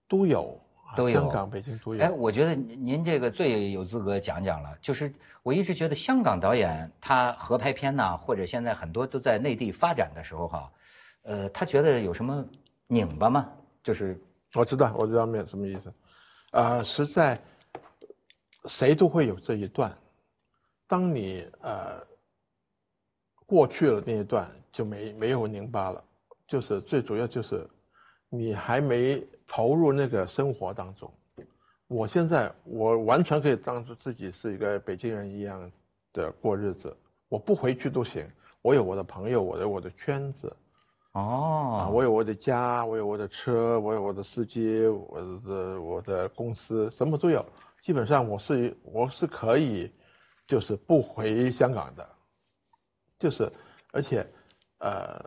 [0.08, 0.60] 都有
[0.96, 2.04] 都有香港、北京都有。
[2.04, 4.76] 哎，我觉得您这个最有资格讲讲了。
[4.82, 10.72] 就是我一直觉得香港导演他合拍片呐，或者现在很多都在内地发展的时候哈，
[11.24, 12.46] 呃，他觉得有什么
[12.88, 13.52] 拧巴吗？
[13.84, 14.20] 就是
[14.54, 15.94] 我知道，我知道没有什么意思。
[16.52, 17.40] 呃，实在
[18.66, 19.96] 谁都会有这一段，
[20.88, 22.02] 当你呃
[23.46, 26.04] 过去了那一段就没没有拧巴了，
[26.48, 27.68] 就是最主要就是
[28.30, 31.12] 你还没投入那个生活当中。
[31.88, 35.72] 我现在我完全可以当做自己是一个北京人一样
[36.14, 36.96] 的过日子，
[37.28, 38.28] 我不回去都行。
[38.62, 40.56] 我有我的朋友，我有我的圈子，
[41.14, 47.44] 啊，哦，我有我的家，我有我的车，我有我的司机，我的我的公司，什么都有。
[47.82, 49.92] 基本上我是我是可以，
[50.46, 52.08] 就是不回香港的，
[53.18, 53.52] 就是
[53.92, 54.24] 而且，
[54.78, 55.20] 呃，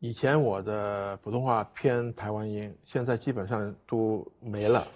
[0.00, 4.86] 以前我的普通话偏台湾音，现在基本上都没了。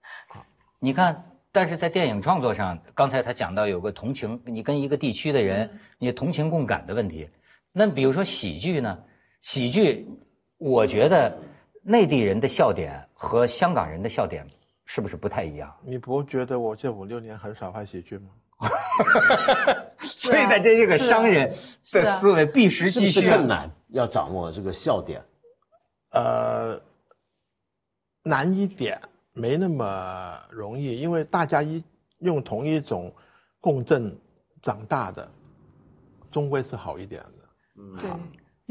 [0.78, 7.30] 你看，但是在电影创作上，刚才他讲到有个同情，你跟一个地区的人，你同情共感的问题。
[7.72, 9.02] 那比如说喜剧呢？
[9.42, 10.08] 喜剧，
[10.56, 11.36] 我觉得
[11.82, 14.46] 内地人的笑点和香港人的笑点
[14.84, 15.72] 是不是不太一样？
[15.82, 18.28] 你不觉得我这五六年很少拍喜剧吗？
[20.00, 21.52] 所以在这这个商人
[21.92, 23.70] 的思维必实击需啊更难？
[23.88, 25.20] 要掌握这个笑点。
[26.10, 26.80] 呃，
[28.22, 29.00] 难一点，
[29.34, 31.82] 没那么容易，因为大家一
[32.20, 33.12] 用同一种
[33.60, 34.16] 共振
[34.60, 35.28] 长大的，
[36.30, 38.00] 终归是好一点的。
[38.00, 38.10] 对，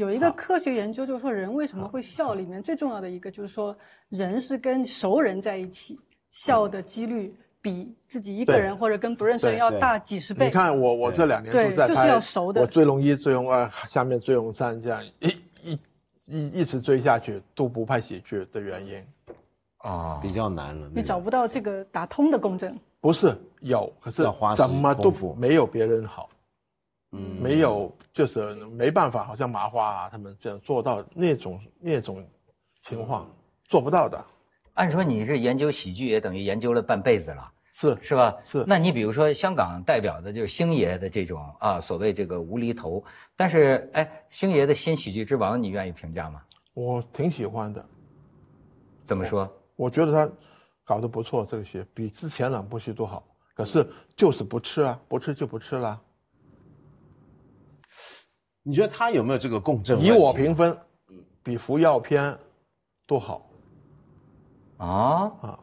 [0.02, 3.74] 有一个科学研究，就是说人为什么会笑，里面最重要的一个就是说，
[4.08, 5.96] 人是跟熟人在一起
[6.32, 10.46] 笑的几率比自己一个人或者跟不认识人要大几十倍。
[10.46, 15.28] 你看我我这两年对就是都在拍，就是要熟的我追龙一、追龙二，下面追龙三这样一
[15.62, 15.78] 一
[16.26, 19.00] 一一直追下去都不拍喜剧的原因，
[19.78, 20.90] 啊，比较难了。
[20.92, 22.76] 你找不到这个打通的共振。
[23.00, 24.24] 不是有，可是
[24.56, 26.28] 怎么都没有别人好。
[27.12, 32.26] 嗯没有，就是没办法，好像麻花啊，他们这样做到那种那种
[32.82, 33.30] 情况，
[33.64, 34.24] 做不到的。
[34.74, 37.52] 按说你是研究喜剧，也等于研究了半辈子了。
[37.74, 38.36] 是是吧？
[38.44, 43.02] 是那你比如说香港代表的就是星爷的这种啊，所谓这个无厘头，
[43.34, 46.42] 但是哎，星爷的新喜剧之王，你愿意评价吗？
[46.74, 47.82] 我挺喜欢的，
[49.04, 49.50] 怎么说？
[49.76, 50.30] 我觉得他
[50.84, 53.24] 搞得不错，这个戏比之前两部戏都好。
[53.54, 56.00] 可是就是不吃啊，不吃就不吃了。
[58.62, 60.00] 你觉得他有没有这个共振？
[60.00, 60.76] 以我评分，
[61.42, 62.36] 比服药片
[63.06, 63.50] 都好
[64.76, 65.58] 啊，啊。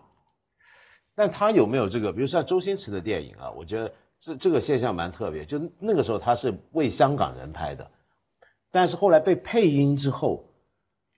[1.15, 2.11] 但他有没有这个？
[2.13, 5.45] 比如像周星驰的电影啊，我觉得这这个现象蛮特别。
[5.45, 7.89] 就那个时候他是为香港人拍的，
[8.71, 10.45] 但是后来被配音之后，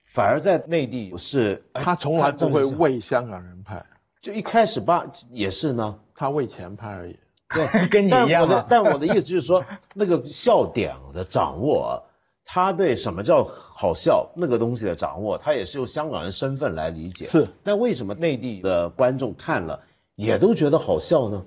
[0.06, 3.84] 反而在内地是哎他从来不会为香港人拍，
[4.20, 5.98] 就一开始吧也是呢。
[6.14, 7.18] 他为钱拍而已。
[7.54, 8.42] 对，跟你一样啊。
[8.42, 12.02] 我的但我的意思就是说，那个笑点的掌握，
[12.44, 17.24] 他对什么叫好笑那个东西的掌握，他也是用香港人身份来理解。
[17.26, 19.80] 是，但为什么内地的观众看了
[20.16, 21.44] 也都觉得好笑呢？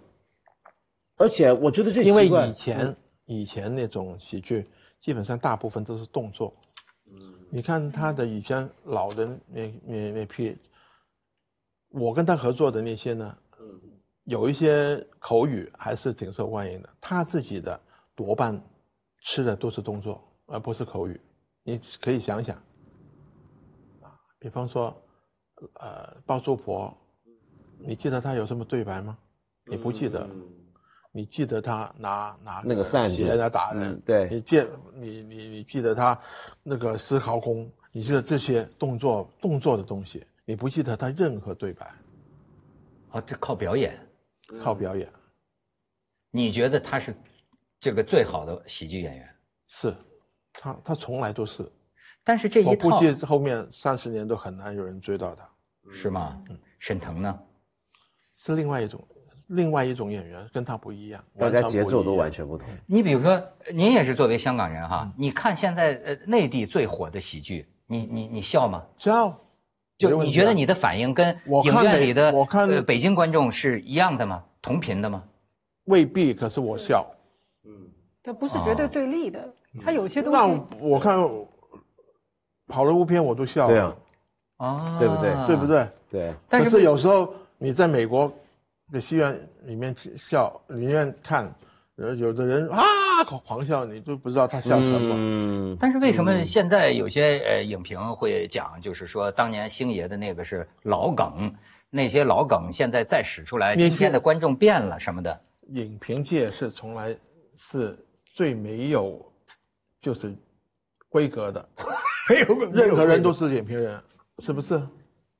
[1.17, 4.67] 而且我觉得这因为以前以前那种喜剧，
[4.99, 6.53] 基本上大部分都是动作。
[7.49, 10.57] 你看他的以前老的那那那批，
[11.91, 13.33] 我跟他合作的那些呢，
[14.25, 16.89] 有一些口语还是挺受欢迎的。
[16.99, 17.79] 他自己的
[18.13, 18.61] 多半
[19.19, 21.19] 吃的都是动作，而不是口语。
[21.63, 22.55] 你可以想想，
[24.01, 24.95] 啊，比方说，
[25.79, 26.95] 呃，包租婆，
[27.79, 29.17] 你记得他有什么对白吗？
[29.65, 30.29] 你不记得。
[31.11, 34.61] 你记得他拿拿那个扇子鞋来打人，嗯对你记
[34.91, 36.19] 你你你记得他
[36.61, 41.89] 那个思考功，你记得这些动作动作的东西，你不记得他任何对白，
[43.11, 43.97] 啊，这靠表演。
[44.61, 45.07] 靠表演
[46.31, 47.15] 你觉得他是
[47.79, 49.35] 这个最好的喜剧演员？
[49.67, 49.95] 是，
[50.53, 51.71] 他他从来都是，
[52.23, 55.49] 但是这我一套我估计后面三十年都很难有人追到他，
[55.91, 56.41] 是吗？
[56.49, 57.39] 嗯沈腾呢？
[58.35, 59.07] 是另外一种
[59.47, 62.67] 另外一种演员，跟他不一样，大家节奏都完全不同。
[62.85, 63.41] 你比如说，
[63.73, 68.85] 您也是作为香港人哈，你看现在呃内地最火的喜剧，你你你笑吗？
[68.97, 69.35] 这样
[69.97, 74.43] 就你觉得你的反应跟影我看美院里的我看呃北京观众是一样的吗？
[74.61, 75.23] 同频的吗？
[75.85, 77.05] 未必，可是我笑。
[77.63, 77.71] 嗯
[78.23, 79.53] 它不是绝对对立的，
[79.83, 81.17] 它有些东西那我看
[82.69, 83.95] 好莱坞片我都笑，对啊，
[84.57, 85.67] 啊，对不对对不？
[85.67, 85.87] 对？
[86.09, 88.31] 对，但是是有时候你在美国
[88.91, 91.53] 的戏院里面笑，里面看，
[91.97, 92.83] 呃有的人啊
[93.25, 95.15] 狂笑，你都不知道他笑什么。
[95.17, 101.53] 嗯，但是为什么现在有些呃影评会讲，就是说当年星爷的那个是老梗，
[101.89, 105.41] 那些老梗现在再使出来，今天的观众变了什么的。
[105.69, 107.15] 影评界是从来
[107.57, 107.97] 是
[108.33, 109.25] 最没有
[110.01, 110.35] 就是
[111.07, 111.69] 规格的，
[112.29, 113.99] 没有任何人都是影评人，
[114.39, 114.79] 是不是？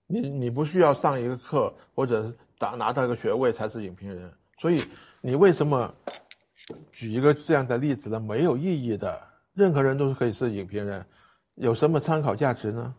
[0.08, 4.84] 你你不需要上一个课或者是打拿到一个学位才是影评人，所以
[5.20, 5.94] 你为什么
[6.92, 8.20] 举一个这样的例子呢？
[8.20, 9.22] 没有意义的，
[9.54, 11.06] 任何人都是可以是影评人，
[11.56, 12.96] 有什么参考价值呢？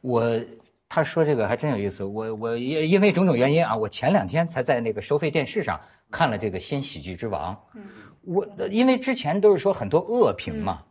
[0.00, 0.40] 我
[0.88, 5.80] 他说这个还真有意思，我我因因为种种原因啊，我前两天才在那个收费电视上
[6.10, 7.82] 看了这个《新喜剧之王》，嗯
[8.24, 10.82] 我因为之前都是说很多恶评嘛，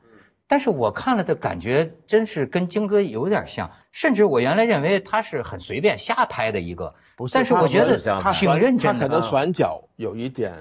[0.51, 8.99] 但是我看了的感觉真是跟京哥有点像，甚至我原来认为他是很随便瞎拍的一个，不是但是我觉得他他挺认真的。
[8.99, 10.53] 他可能转角有一点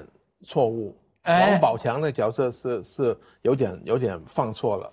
[0.45, 0.97] 错误。
[1.23, 4.89] 哎王宝强的角色是是有点有点放错了，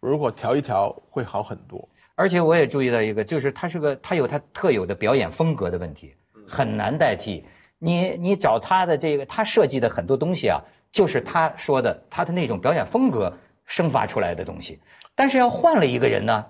[0.00, 1.88] 如果调一调会好很多。
[2.16, 6.12] 而且我也注意到一个，就是他是个他有他特有的表演风格的问题，
[6.44, 7.44] 很难代替。
[7.78, 13.32] 你你找他的这个，他设计的很多东西啊，就是他说的他的那种表演风格
[13.70, 14.78] 生发出来的东西。
[15.14, 16.44] 但是要换了一个人呢，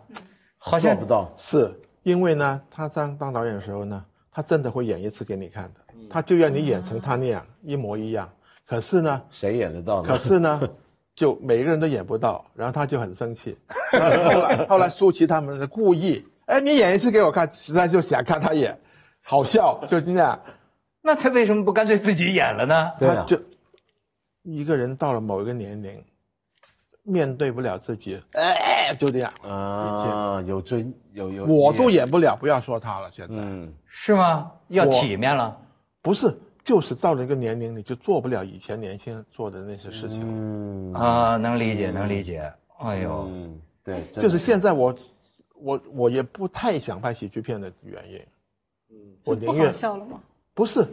[0.59, 1.31] 好像做不到。
[1.37, 1.71] 是
[2.03, 8.29] 因为呢，他当当导演的时候呢，他真的会演一次给你看的，他就要你演成他那样一模一样。
[8.67, 10.09] 可是呢，谁演得到呢？
[10.09, 10.61] 可是呢，
[11.15, 13.57] 就每个人都演不到，然后他就很生气。
[13.93, 18.79] 后后来后来舒淇他们是故意，哎，你演一次给我看，实在就想看他演，
[19.21, 20.41] 好笑，就这样。
[21.03, 22.93] 那他为什么不干脆自己演了呢？
[22.99, 23.43] 对啊他就
[24.43, 26.05] 一个人到了某一个年龄，
[27.11, 29.33] 面对不了自己，哎，就这样。
[29.43, 33.11] 啊，有尊有有，我都演不了，不要说他了。
[33.13, 34.51] 现在、嗯，是吗？
[34.69, 35.57] 要体面了。
[36.01, 36.33] 不是，
[36.63, 40.27] 就是到了一个年龄，你就做不了以前年轻人做的那些事情了。
[40.29, 42.51] 嗯啊，能理解，能理解。
[42.79, 44.95] 哎呦，嗯，对，就是现在我，
[45.55, 48.19] 我我也不太想拍喜剧片的原因。
[48.91, 50.21] 嗯我不好宁愿笑了吗？
[50.55, 50.87] 不是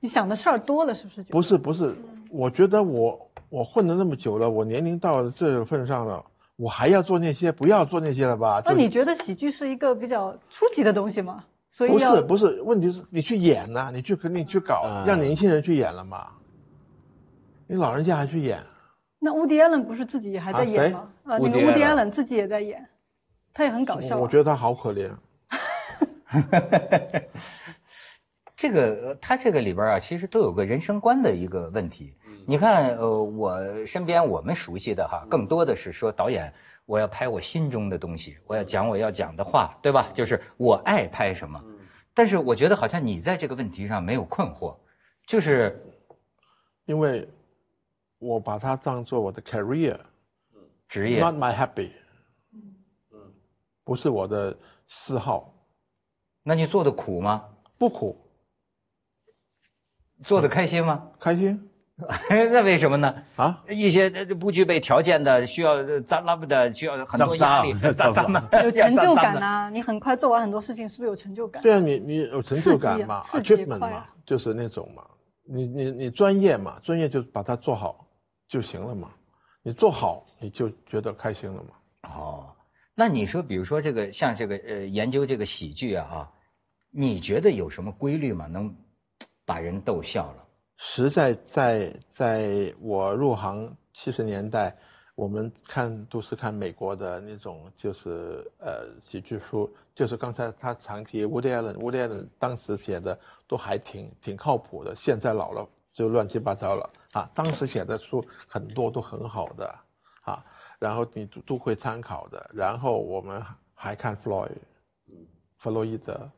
[0.00, 1.22] 你想的事儿多了，是不是？
[1.24, 1.94] 不是不是，
[2.30, 6.24] 我觉得我我混了那么久了，我年龄到了这个份上了，
[6.56, 8.62] 我还要做那些，不要做那些了吧？
[8.64, 11.44] 那你觉得喜剧是一个比较初级的东西吗？
[11.70, 16.26] 所以不是不是，问题是你去演呐、你去肯定去搞，啊让年轻人去演了嘛？
[17.66, 18.58] 你老人家还去演？
[19.20, 21.10] 那乌迪艾伦不是自己还在啊演吗？
[21.24, 22.88] 啊，那个乌迪 Allen 艾伦自己也在演，
[23.52, 24.20] 他也很搞笑啊。
[24.20, 25.10] 我觉得他好可怜。
[28.56, 32.14] 这个呃他这个里边啊，其实都有个人生观的一个问题。
[32.50, 36.50] 你看，呃，我身边我们熟悉的哈，更多的是说导演，
[36.86, 40.10] 我要拍我心中的东西，我要讲我要讲的话，对吧？
[40.14, 41.62] 就是我爱拍什么。
[42.14, 44.74] 但是我觉得好像你在这个问题上没有困惑，
[45.26, 45.78] 就是
[46.86, 47.28] 因为
[48.18, 50.00] 我把它当做我的 career，
[50.88, 51.90] 职业，not my happy，
[53.84, 55.52] 不是我的嗜好，
[56.42, 57.44] 那你做的苦吗？
[57.76, 58.16] 不苦，
[60.24, 61.10] 做的开心吗？
[61.20, 61.67] 开心
[62.30, 63.14] 那为什么呢？
[63.36, 63.64] 啊。
[63.68, 69.68] 一些呃不具备条件的，需要呃扎拉布的，需要很多压力，扎扎萨嘛，有 成就感呐。
[69.72, 71.60] 你很快做完很多事情，是不是有成就感？
[71.62, 75.02] 对啊，你你有成就感嘛，achievement 嘛就是那种嘛。
[75.50, 78.06] 你你你专业嘛，专业就把它做好
[78.46, 79.10] 就行了嘛。
[79.62, 81.70] 你做好，你就觉得开心了嘛。
[82.14, 82.46] 哦，
[82.94, 86.30] 那你说，比如说这个像这个呃研究这个喜剧啊啊，
[86.90, 88.46] 你觉得有什么规律吗？
[88.46, 88.72] 能
[89.44, 90.44] 把人逗笑了？
[90.80, 94.76] 实在在在我入行七十年代，
[95.16, 103.18] 我们看都是看美国的那种，就是呃喜剧书，就是刚才他常提 Woody Allen，Woody Allen 当时写的
[103.48, 107.28] 都还挺挺靠谱的，现在老了就乱七八糟了啊。
[107.34, 109.78] 当时写的书很多都很好的
[110.22, 110.44] 啊，
[110.78, 112.50] 然后你都都会参考的。
[112.54, 114.52] 然后我们还看 Floyd，
[115.56, 116.30] 弗洛伊德，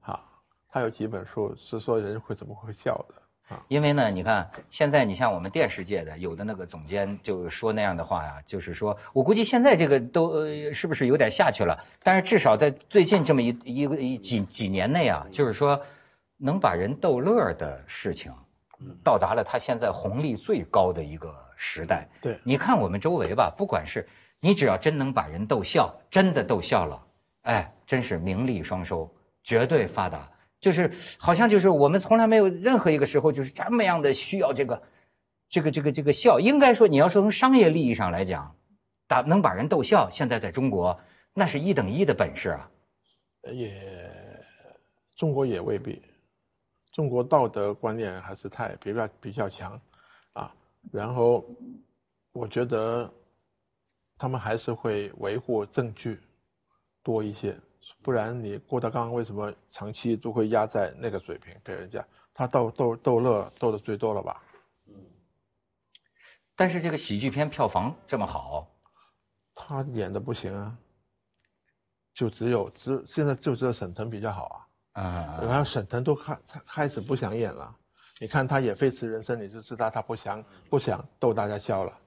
[0.00, 0.24] 啊，
[0.70, 3.16] 他有几本书是说人会怎么会笑的。
[3.68, 11.78] 因为呢，你看现在你像我们电视界的有的那个总监就说那样的话呀，就是说我估计现在这个都呃是不是有点下去了？
[12.02, 15.80] 但是至少在最近这么一一个几几年内啊，就是说
[16.36, 18.32] 能把人逗乐的事情，
[19.02, 22.08] 到达了他现在红利最高的一个时代。
[22.20, 24.06] 对你看我们周围吧，不管是
[24.40, 27.02] 你只要真能把人逗笑，真的逗笑了，
[27.42, 29.08] 哎，真是名利双收，
[29.44, 30.28] 绝对发达。
[30.62, 34.80] 就是好像就是我们从来没有任何一个时候就是这么样的需要这个，
[35.50, 36.38] 这个这个这个笑。
[36.38, 38.56] 应该说，你要说从商业利益上来讲，
[39.08, 40.98] 打能把人逗笑，现在在中国
[41.34, 42.70] 那是一等一的本事啊。
[43.52, 43.68] 也
[45.16, 46.00] 中国也未必，
[46.92, 49.80] 中国道德观念还是太比较比较强
[50.32, 50.54] 啊。
[50.92, 51.44] 然后
[52.32, 53.12] 我觉得
[54.16, 56.20] 他们还是会维护证据
[57.02, 57.56] 多一些，
[58.02, 62.04] 不然你郭德纲为什么长期都会压在那个水平给人家？
[62.34, 64.42] 他逗逗逗乐逗的最多了吧？
[66.56, 68.70] 但是这个喜剧片票房这么好，
[69.54, 70.78] 他演的不行啊，
[72.14, 75.02] 就只有只现在就只有沈腾比较好啊。
[75.02, 77.74] 啊、然后沈腾都开开始不想演了，
[78.20, 81.98] 你看他演《飞驰人生》，你就知道他不想不想逗大家笑了，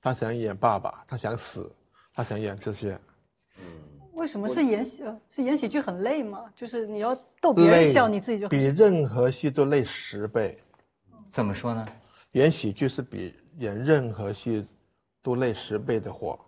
[0.00, 1.74] 他想演爸爸，他想死，
[2.12, 3.00] 他想演这些。
[4.22, 6.44] 为什么是演喜呃是演喜剧很累吗？
[6.54, 10.56] 就是你要逗别人笑，你自己就很比任何戏都累十倍。
[11.32, 11.84] 怎么说呢？
[12.30, 14.64] 演喜剧是比演任何戏
[15.24, 16.38] 都累十倍的活，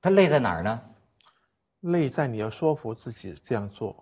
[0.00, 0.80] 他累在哪儿呢？
[1.80, 3.94] 累在你要说服自己这样做。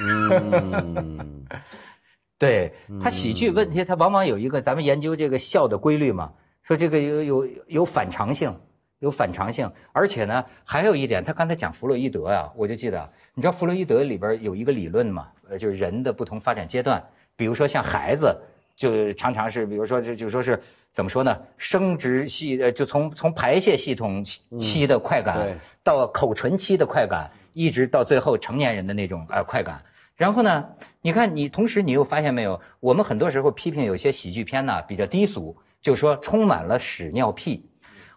[0.00, 1.44] 嗯，
[2.38, 6.32] 对他喜剧问题，他往往有一个，咱们研究这个笑的规律嘛，
[6.62, 8.58] 说这个有有有反常性，
[9.00, 17.04] 有反常性，而且呢，还有一点，他刚才讲弗洛伊德啊，我就记得，你知道弗洛伊德里边有一个理论嘛，呃，就是人的不同发展阶段，
[17.36, 18.34] 比如说像孩子，
[18.74, 20.58] 就常常是，比如说就就说是
[20.90, 29.82] 怎么说呢，生殖系呃，就从从排泄系统期的快感、对到口唇期的快感，一直到最后成年人的那种呃快感。
[30.16, 30.64] 然后呢，
[31.02, 37.68] 你看你同时你又发现没有，我们很多时候批评有些喜剧片呢比较低俗，就说充满了屎尿屁。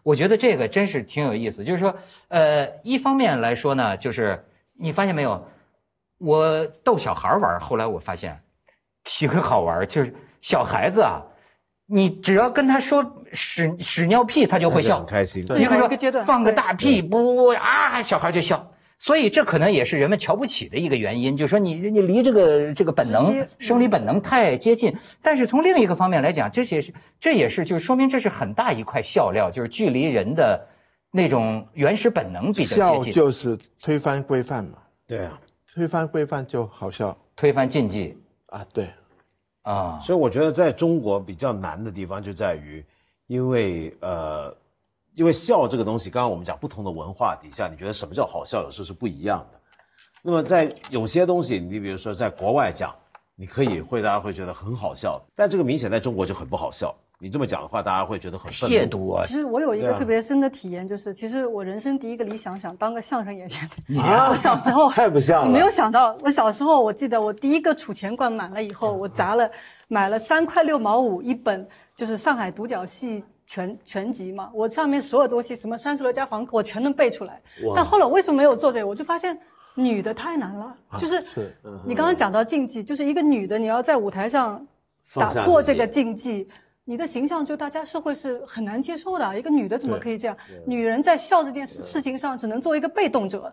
[0.08, 1.93] 我觉得这个真是挺有意思，就是说，
[2.30, 4.41] 呃，一方面来说呢，就是
[4.72, 5.45] 你发现没有，
[6.18, 8.39] 我逗小孩玩，后来我发现
[9.03, 11.22] 挺好玩，就是小孩子啊，
[11.88, 15.45] 你只要跟他说屎屎尿屁，他就会笑很，开心。
[15.45, 18.66] 对你比如某一个阶段说放个大屁，不啊，小孩就笑。
[19.00, 24.91] 所以这可能也是人们瞧不起的一个原因，就是说你你离这个这个本能生理本能太接近。
[25.22, 30.66] 但是从另一个方面来讲，这也是这也是就是说明这是很大一块笑料，就是距离人的
[31.12, 35.39] 那种原始本能比较接近，就是推翻规范嘛，对啊，
[35.76, 38.18] 推翻规范就好笑推翻禁忌
[38.48, 38.66] 啊。
[38.74, 38.89] 对，
[39.62, 40.00] 啊。
[40.02, 42.84] 所以我觉得在中国比较难的地方就在于，
[43.28, 44.52] 因为呃，
[45.18, 49.59] 因为笑这个东西，刚刚我们讲不同的文化底下，你觉得什么叫好笑，有时候是不一样的。
[50.22, 52.93] 那么在有些东西，你比如说在国外讲，
[53.36, 56.95] 你可以会大家会觉得很好笑，但这个明显在中国就很不好笑。
[57.20, 59.34] 你这么讲的话，大家会觉得很愤怒亵渎啊其！
[59.34, 63.99] 实我有一个特别深的体验，就是其实我人生第一个理想想当个相声演员。
[63.99, 69.49] 啊我小时候太不像了你没有想到，我小时候 我记得我第一个储钱罐满了以后，我砸了
[69.88, 74.52] 买了三块六毛五一本，就是上海独角戏全全集嘛。
[74.54, 77.41] 我上面所有东西，什么三十六家房客，我全能背出来。
[77.74, 78.86] 但后来我为什么没有做这个？
[78.86, 79.36] 我就发现
[79.74, 84.68] 女的太难了，就是是你刚刚讲到禁忌，就是一个女的你要在舞台上
[85.14, 86.48] 打破这个禁忌，
[86.84, 89.39] 你的形象就大家社会是很难接受的。
[89.39, 90.38] 一个女的怎么可以这样？
[90.66, 93.52] 女人在笑这件事事情上只能做一个被动者。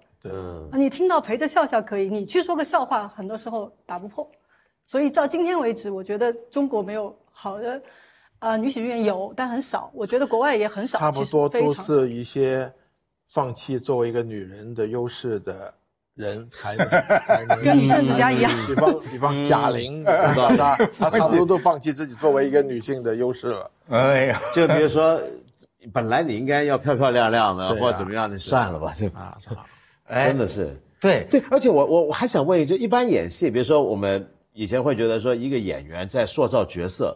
[0.73, 4.29] 你听到陪着笑笑可以，你去说个笑话，很多时候打不破。
[4.87, 7.83] 所以到今天为止，我觉得中国没有好的，
[8.41, 9.91] 呃，女喜剧演有，但很少。
[9.95, 12.71] 我觉得国外也很少，差不多都是一些
[13.27, 15.73] 放弃作为一个女人的优势的
[16.15, 16.87] 人才能
[17.27, 23.71] 才能跟女政治家一样比方比方贾玲，她 她差不多都放弃自己作为一个女性的优势了。
[23.89, 25.21] 哎呀， 就比如说，
[25.93, 29.37] 本来你应该要漂漂亮亮的，啊或者怎么样的，算了吧，这啊，
[30.05, 30.77] 哎真的是。
[31.01, 37.15] 对对，而且我我我还想问一句，就一般演戏，比如说我们以前会觉得说，一个演员在塑造角色，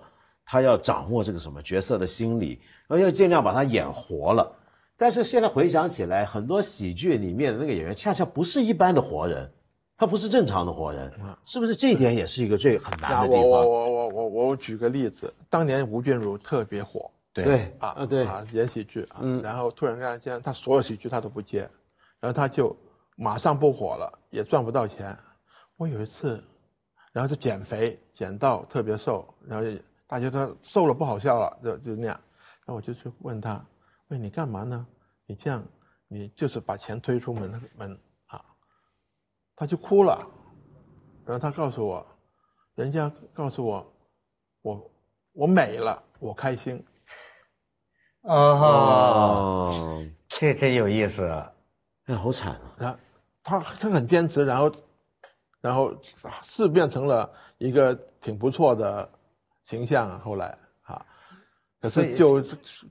[0.51, 4.51] 他要掌握这个什么角色的心理，然后要尽量把他演活了。
[4.96, 9.53] 但是现在回想起来，很多喜剧里面的那个演员，恰恰不是一般的活人，
[9.94, 11.12] 他不是正常的活人，
[11.44, 11.76] 是不是？
[11.76, 13.44] 这一点也是一个最很难的地方。
[13.44, 21.61] 我我我我我我举个例子，当年吴君如特别火对啊啊，对，啊，演喜剧啊，嗯然后突然间间他所有喜剧他都不接，
[22.20, 22.74] 然后他就
[23.16, 25.14] 马上不火了，也赚不到钱。
[25.76, 26.42] 我有一次，
[27.12, 29.78] 然后就减肥，减到特别瘦，然后就
[30.09, 32.21] 大家都瘦了不好笑了，就就那样。
[32.65, 33.65] 然后我就去问他，
[34.09, 34.85] 问你干嘛呢？
[35.27, 35.63] 你这样，
[36.09, 38.45] 你就是把钱推出门门啊。
[39.55, 40.19] 他就哭了，
[41.25, 42.07] 然后他告诉我，
[42.75, 43.93] 人家告诉我，
[44.63, 44.91] 我
[45.33, 46.83] 我美了，我开心。
[48.23, 51.25] 哦，哦，这真有意思。
[52.07, 52.75] 哎，好惨啊！
[52.79, 52.99] 然后
[53.43, 54.73] 他他很坚持，然后
[55.61, 55.95] 然后
[56.43, 59.11] 是变成了一个挺不错的
[59.69, 60.21] 形象啊。
[60.25, 61.05] 后来啊，
[61.81, 62.43] 可是就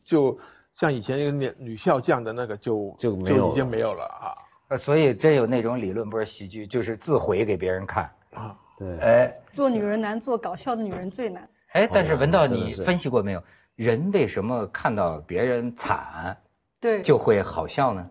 [0.04, 0.40] 就
[0.74, 4.38] 像以前一个女女校将的那个就就没有已经没有了啊
[4.70, 8.04] 呃所以真有那种理论，不是喜剧，就是自毁给别人看。
[8.34, 8.56] 啊！
[8.78, 11.50] 对，哎做女人难，做搞笑的女人最难。
[11.72, 13.44] 哎，但是文道，你分析过没有？
[13.76, 16.36] 人为什么看到别人惨
[16.80, 18.08] 对，就会好笑呢？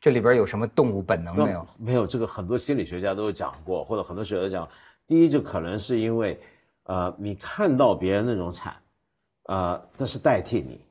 [0.00, 1.66] 这里边有什么动物本能没有？
[1.78, 4.68] 没有，这个很多心理学家都有讲过，或者很多学者讲，
[5.06, 6.40] 第一就可能是因为，
[6.86, 8.74] 呃，你看到别人那种惨，
[9.44, 10.84] 呃，那是代替你。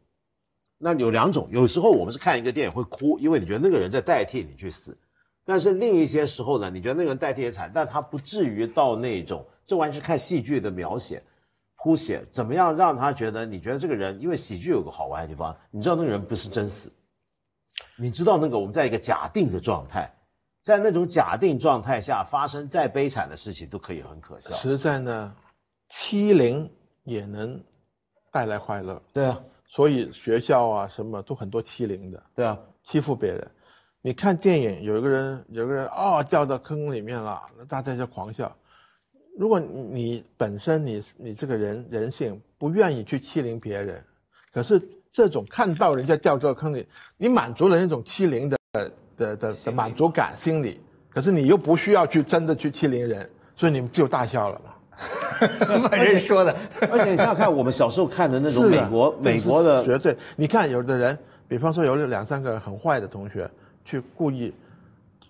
[0.77, 4.97] 那有两种，有时候我们是看一个电影会哭，因为你觉得那个人在代替你去死，
[5.45, 11.23] 但是另一些时候呢，你觉得那个人代替也惨，但他不至于到那种，这完全是看戏剧的描写。
[11.77, 13.45] 铺写怎么样让他觉得？
[13.45, 16.91] 你觉得这个人，因为喜剧有个好玩的地方，你知道那个人不是真死，
[17.95, 20.11] 你知道那个我们在一个假定的状态，
[20.63, 24.55] 在那种假定状态下发生再悲惨的事情都可以很可笑。
[24.55, 25.35] 实在呢，
[25.97, 26.69] 欺凌
[27.05, 27.63] 也能
[28.29, 29.01] 带来快乐。
[29.13, 33.51] 对啊，所以学校啊什么都很多欺凌的，对啊，欺负别人。
[34.01, 38.53] 你看电影，有一个人，有个人哦掉到坑里面了，那大家就狂笑。
[39.37, 44.03] 如果你本身你你这个人人性不愿意去欺凌别人，
[44.51, 46.85] 可是这种看到人家掉到坑里，
[47.15, 48.57] 你满足了那种欺凌的
[49.15, 54.74] 的的的满足感心理，可是你又不需要去真的去欺凌人，所以你们就大笑了嘛。
[55.89, 56.55] 把人说的，
[56.91, 60.15] 而且你想想看，我们小时候看的那种美国美国的绝对。
[60.35, 61.17] 你看有的人，
[61.47, 63.49] 比方说有两三个很坏的同学，
[63.83, 64.53] 去故意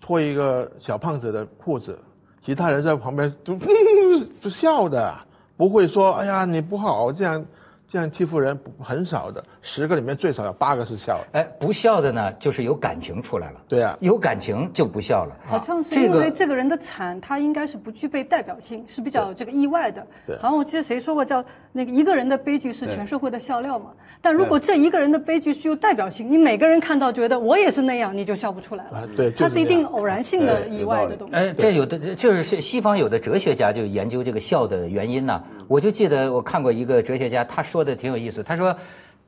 [0.00, 1.98] 脱一个小胖子的裤子，
[2.42, 3.58] 其他人在旁边就
[4.40, 5.12] 就笑的，
[5.56, 7.44] 不会说哎呀你不好这样
[7.88, 11.38] 这样欺负人，不很少的，十个里面最少有八个是笑的。
[11.38, 13.60] 哎，不笑的呢，就是有感情出来了。
[13.68, 15.36] 对啊有感情就不笑了。
[15.46, 20.04] 好像是因为这个人的惨，他应该是不具备代表性，是比较这个意外的。
[20.26, 23.92] 对好像我记得谁说过叫那个一个人的悲剧是全社会的笑料嘛。
[24.20, 28.98] 但如果这一个人的悲剧具有代表性，你每个人看到觉得我也是那样，你就笑不出来了。
[28.98, 31.34] 啊对就是它是一定偶然性的意外的东西。
[31.34, 35.40] 哎，这有的就是是西方有的哲学家就研究这个笑的原因呢。
[35.68, 38.42] 我就记得我看过一个哲学家，他说的挺有意思。
[38.42, 38.76] 他说，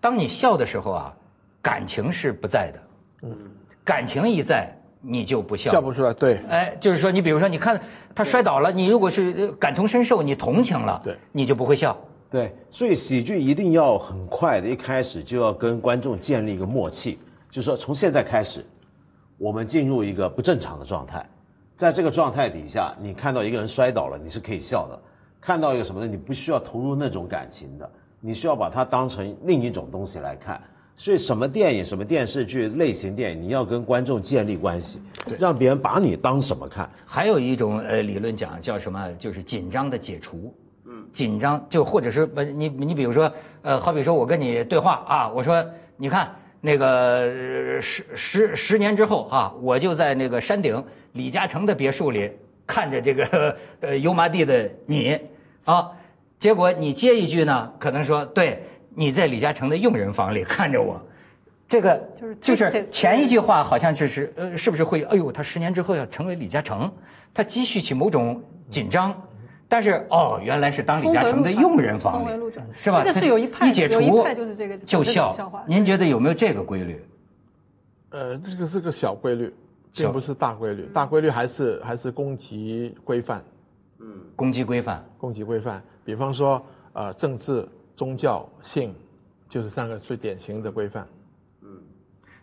[0.01, 1.15] 当你笑的时候啊，
[1.61, 2.81] 感情是不在的，
[3.23, 3.37] 嗯，
[3.85, 5.71] 感情一在，你就不笑。
[5.71, 7.81] 笑不出来，对哎，就是说，你比如说，你看
[8.15, 11.97] 他摔倒了，你如果是呃感同身受，你同情了，对你就不会笑。
[12.31, 17.19] 对，所以喜剧一定要很快的，一开始就要跟观众建立一个默契，
[17.51, 18.63] 就是说从现在开始，
[19.39, 21.27] 我们进入一个不正常的状态，
[21.75, 24.99] 在这个状态底下，你看到一个人摔倒了，你是可以笑的；
[25.41, 30.61] 看到一个什么的，你不需要投入那种感情的，你需要把它当成另一种东西来看。
[30.97, 35.01] 所以，什么电影、什么电视剧类型电影，你要跟观众建立关系，
[35.39, 36.91] 让别人把你当什么看。
[37.07, 40.53] 还有一种呃理论讲叫什么，就是紧张的解除。
[40.87, 43.33] 嗯，紧张就或者是不你你比如说
[43.63, 45.65] 呃，好比说我跟你对话啊，我说
[45.97, 50.83] 你看那个呃十十十年之后啊，我就在那个山顶
[51.13, 52.29] 李嘉诚的别墅里
[52.69, 55.19] 看着这个 呃油麻地的你
[55.65, 55.91] 啊，
[56.39, 58.63] 结果你接一句呢，可能说对
[58.95, 61.01] 你在李嘉诚的佣人房里看着我。
[61.67, 66.91] 这个就是就是前一句话好像就是呃，是不是会哎呦，他十年之后要成为李嘉诚，
[67.35, 69.15] 他积蓄起某种紧张，
[69.69, 72.29] 但是哦，原来是当李嘉诚的佣人房里
[72.75, 73.03] 是吧？
[73.05, 75.37] 这个是有一派一解除有一派就是这个就笑。
[75.67, 77.05] 您觉得有没有这个规律？
[78.11, 79.53] 呃，这个是个小规律，小
[79.95, 80.87] 并不是大规律。
[80.87, 83.45] 大规律还是还是攻击规范，
[84.01, 85.83] 嗯攻击规范，攻击规范。
[86.05, 87.67] 比方说，呃，政治、
[87.97, 88.95] 宗教、性，
[89.49, 91.07] 就是三个最典型的规范。
[91.63, 91.69] 嗯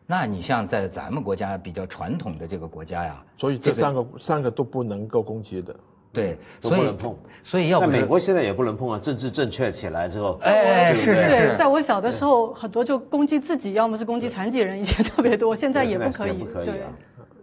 [0.08, 5.76] 那你像在咱们国家比较传统的这个国家呀，所以这这个三个、三个都不能够攻击的。
[6.14, 16.30] 对，所以都不能碰所以要不美国现在也不能碰啊，政治正确起来之后，哎，是是对，是在，我小的时候，很多就攻击自己，要么是攻击残疾人，以前特别多，现在也不可以。
[16.30, 16.90] 现在不可以对啊，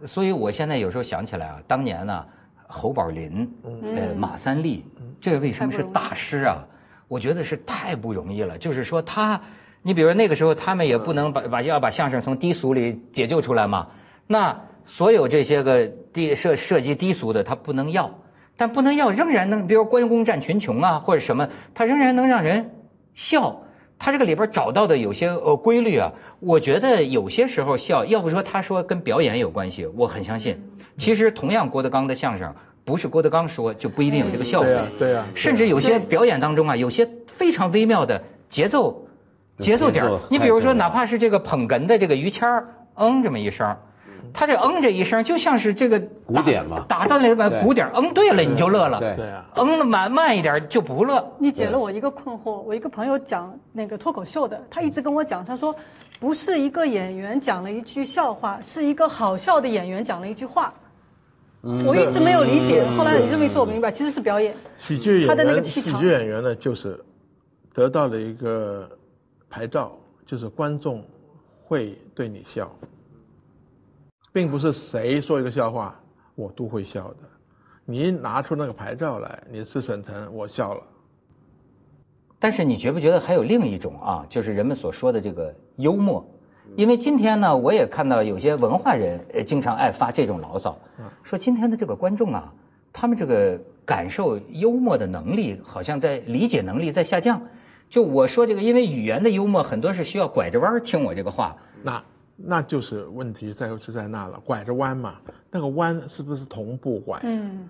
[0.05, 2.25] 所以我现在有时候想起来啊，当年呢，
[2.67, 3.49] 侯宝林，
[3.95, 4.83] 呃，马三立，
[5.21, 6.65] 这为什么是大师啊？
[7.07, 8.57] 我觉得是太不容易了。
[8.57, 9.39] 就是说他，
[9.81, 13.87] 你比如那个时候他们也不能把把要把相声从低俗里解救出来嘛。
[14.27, 18.09] 那所有这些个低涉涉及低俗的，他不能要，
[18.57, 22.71] 但不能要仍然能，比如关公战群雄啊，或者什么，他仍然能让人
[23.13, 23.61] 笑。
[24.03, 30.61] 他这个里边找到的有些呃规律啊，我觉得有些时候笑，要不说他说跟表演有关系，我很相信。
[30.97, 34.67] 其实同样郭德纲的相声，不是郭德纲说就不一定有这个效果。
[34.67, 39.07] 对呀、对呀、甚至有些表演当中啊，有些非常微妙的节奏，
[39.59, 43.73] 节奏点你比如说，哪怕是这个捧哏的这个于谦儿，嗯这么一声，
[44.33, 51.23] 他这嗯这一声就像是这个鼓点嘛打到那个对鼓点，嗯对了你就乐了，对对啊嗯的慢慢一点就不乐。
[51.37, 52.61] 你解了我一个困惑。
[52.61, 55.75] 我一个朋友讲那个脱口秀的，他一直跟我讲，他说
[56.19, 60.73] 不是一个演员讲了一句笑话，是一个好笑的演员讲了一句话。
[61.61, 64.53] 我一直没有理解，后来你这么一说，我明白，其实是表演。
[64.75, 66.99] 喜剧演员他的那个员，气场喜剧演员呢，就是
[67.73, 68.89] 得到了一个
[69.49, 69.93] 牌照，
[70.25, 71.01] 就是观众
[71.63, 72.69] 会对你笑。
[74.33, 75.97] 并不是谁说一个笑话
[76.33, 77.19] 我都会笑的。
[77.85, 80.81] 你一拿出那个牌照来，你是沈腾，我笑了。
[82.39, 86.25] 但是你觉不觉得还有另一种啊，就是人们所说的这个幽默？
[86.75, 90.77] 因为今天呢，我也看到有些文化人呃经常爱发这种牢骚，
[91.21, 92.51] 说今天的这个观众啊，
[92.91, 97.39] 他们这个感受幽默的能力好像在理解能力在下降。
[97.89, 101.55] 就我说这个，因为语言的幽默很多是需要拐着弯儿听我这个话。
[101.83, 102.01] 那
[102.35, 105.19] 那就是问题在就在那了，拐着弯嘛，
[105.51, 107.19] 那个弯是不是同步拐？
[107.23, 107.67] 嗯，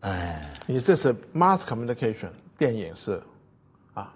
[0.00, 3.20] 哎，你这是 mass communication，电影是，
[3.94, 4.14] 啊，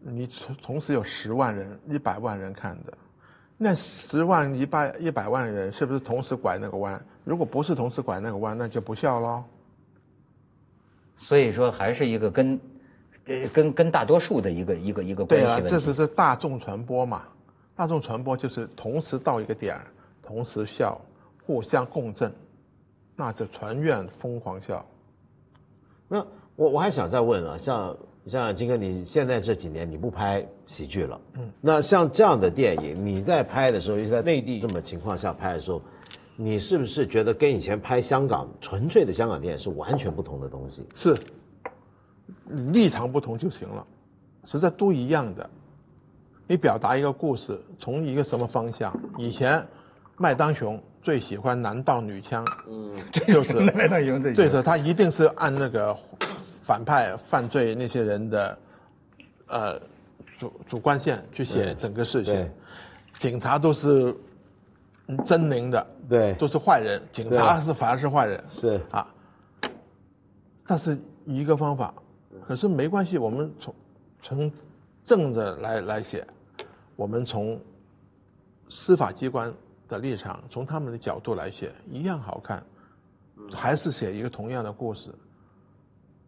[0.00, 2.92] 你同同时有十万人、一百万人看的，
[3.56, 7.00] 那十万、一百一百万人是不是同时拐那个弯？
[7.24, 9.44] 如果不是同时拐那个弯，那就不笑喽。
[11.16, 12.60] 所以说还是一个跟，
[13.26, 15.70] 呃，跟跟大多数的一个一个一个关对啊，系问题。
[15.70, 17.22] 这是是大众传播嘛，
[17.78, 19.86] 大众传播就是同时到一个点儿，
[20.20, 21.00] 同时笑，
[21.46, 22.34] 互相共振，
[23.14, 24.84] 那就传愿疯狂笑。
[26.08, 26.18] 那
[26.56, 35.80] 我我还想再问啊，像像金哥，你现在这几年你不拍喜剧了，嗯，那像这样的电影，你在拍的时候，尤其在内地这么情况下拍的时候，
[36.34, 40.84] 你是不是觉得跟以前拍香港纯粹的香港电影是完全不同的东西？
[40.96, 41.16] 是，
[42.72, 43.86] 立场不同就行了，
[44.42, 45.48] 实在都一样的。
[46.48, 48.92] 你表达一个故事，从一个什么方向？
[49.18, 49.62] 以前
[50.16, 52.96] 麦当雄最喜欢男盗女枪，嗯，
[53.28, 55.94] 就是 麦当雄最对的，他一定是按那个
[56.62, 58.58] 反派犯罪那些人的
[59.46, 59.78] 呃
[60.38, 62.50] 主主观线去写整个事情，
[63.18, 64.16] 警察都是
[65.08, 69.06] 嗯狰狞的，对都是坏人，警察是反而是坏人，是啊，
[70.66, 71.92] 但是一个方法，
[72.46, 73.74] 可是没关系，我们从
[74.22, 74.52] 从
[75.04, 76.26] 正着来来写，
[76.98, 77.60] 我们从
[78.68, 79.54] 司法机关
[79.86, 82.60] 的立场，从他们的角度来写，一样好看，
[83.52, 85.14] 还是写一个同样的故事，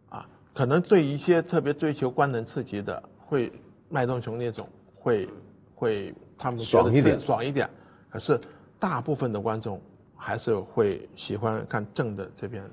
[0.07, 3.51] 啊，可能对一些特别追求官能刺激的，会
[3.89, 4.65] 麦东雄那种
[4.95, 5.27] 会
[5.75, 7.19] 会他们觉得爽一点。
[7.19, 7.69] 爽一点，
[8.09, 8.39] 可是
[8.79, 9.81] 大部分的观众
[10.15, 12.63] 还是会喜欢看正的这边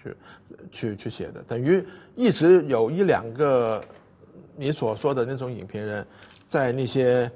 [0.00, 0.16] 去
[0.70, 1.84] 去去写的，等于
[2.14, 3.84] 一直有一两个
[4.54, 6.06] 你所说的那种影评人，
[6.46, 7.28] 在那些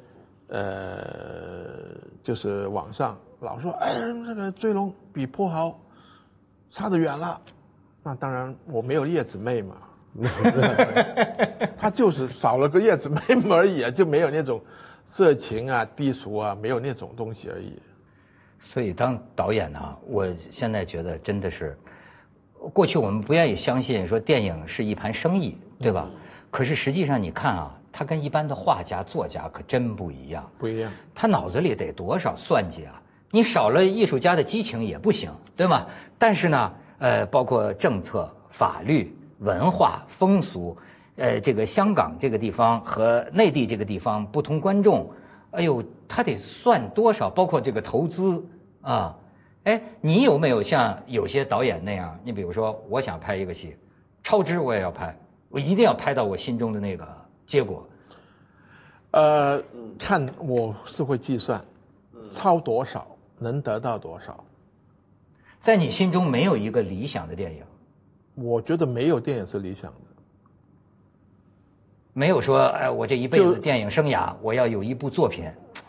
[0.52, 3.94] 呃就是网上老说，哎，
[4.26, 5.80] 这个追龙比破豪
[6.70, 7.40] 差得远了。
[8.02, 9.76] 那当然我没有叶子妹嘛，
[11.78, 14.60] 他就是少了个叶子妹妹而已，就没有那种
[15.06, 17.80] 色情啊、低俗啊，没有那种东西而已。
[18.60, 21.76] 所以当导演呢，我现在觉得真的是，
[22.72, 26.08] 过去我们不愿意相信说电影是一盘生意，对吧？
[26.50, 30.50] 可是实际上你看啊，他跟一般的画家、作家可真不一样。
[30.58, 33.00] 不一样，他脑子里得多少算计啊！
[33.30, 35.86] 你少了艺术家的激情也不行，对吗？
[36.18, 40.76] 但是呢，呃，包括政策、法律、文化、风俗，
[41.16, 45.10] 呃，这个香港这个地方和内地这个地方不同观众，
[45.52, 47.30] 哎呦，他得算多少？
[47.30, 48.44] 包括这个投资
[48.82, 49.16] 啊，
[49.64, 52.18] 哎，你有没有像有些导演那样？
[52.24, 53.76] 你比如说，我想拍一个戏，
[54.22, 55.16] 超支我也要拍，
[55.48, 57.06] 我一定要拍到我心中的那个
[57.46, 57.86] 结果。
[59.12, 59.62] 呃，
[59.98, 61.62] 看我是会计算，
[62.30, 63.06] 超多少
[63.38, 64.42] 能得到多少。
[65.60, 67.62] 在你心中没有一个理想的电影。
[68.34, 69.98] 我觉得没有电影是理想的。
[72.14, 75.44] 没有说，哎，我这一辈子电影生涯，我要有一部作品，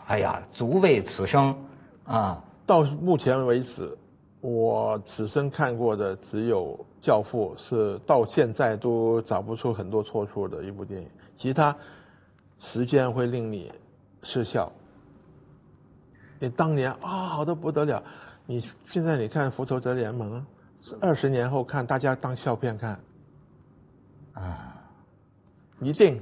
[0.06, 1.56] 哎呀，足为此生，
[2.04, 3.96] 啊，到目前为止，
[4.42, 11.08] 我此生看过的只有《教父》，是到现在都找不出很多错处的一部电影。
[11.36, 11.76] 其他
[12.58, 13.72] 时间会令你
[14.22, 14.72] 失效。
[16.38, 18.02] 你当年啊、好的不得了，
[18.46, 20.40] 你现在你看《复仇者联盟》，
[20.76, 23.00] 是二十年后看，大家当笑片看，
[24.34, 24.74] 啊，
[25.80, 26.20] 一定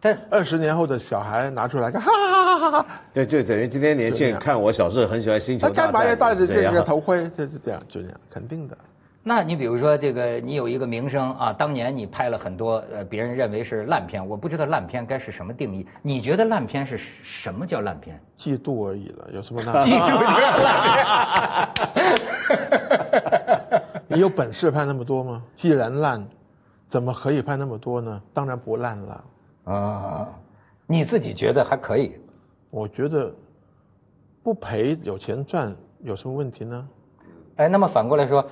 [0.00, 3.02] 但二十年后的小孩拿出来看，哈哈哈哈哈哈！
[3.12, 7.28] 对，就等于今天年轻人看我小时候很喜欢《星球他大战》，干嘛要戴着这个头盔？
[7.30, 8.76] 就就这样，就这样，肯定的。
[9.24, 15.86] 那你比如说这个，你有一个名声啊，当年你拍了很多呃，别人认为是烂片，我不知道烂片该是什么定义。
[16.02, 18.20] 你觉得烂片是什么叫烂片？
[18.36, 20.00] 嫉妒而已了，有什么烂片。
[24.14, 25.40] 你有本事拍那么多吗？
[25.54, 26.26] 既然烂，
[26.88, 28.20] 怎么可以拍那么多呢？
[28.34, 29.24] 当然不烂了。
[29.64, 30.28] 啊，
[30.84, 32.18] 你自己觉得还可以？
[32.70, 33.32] 我觉得
[34.42, 36.88] 不赔有钱赚有什么问题呢？
[37.56, 38.44] 哎，那么反过来说，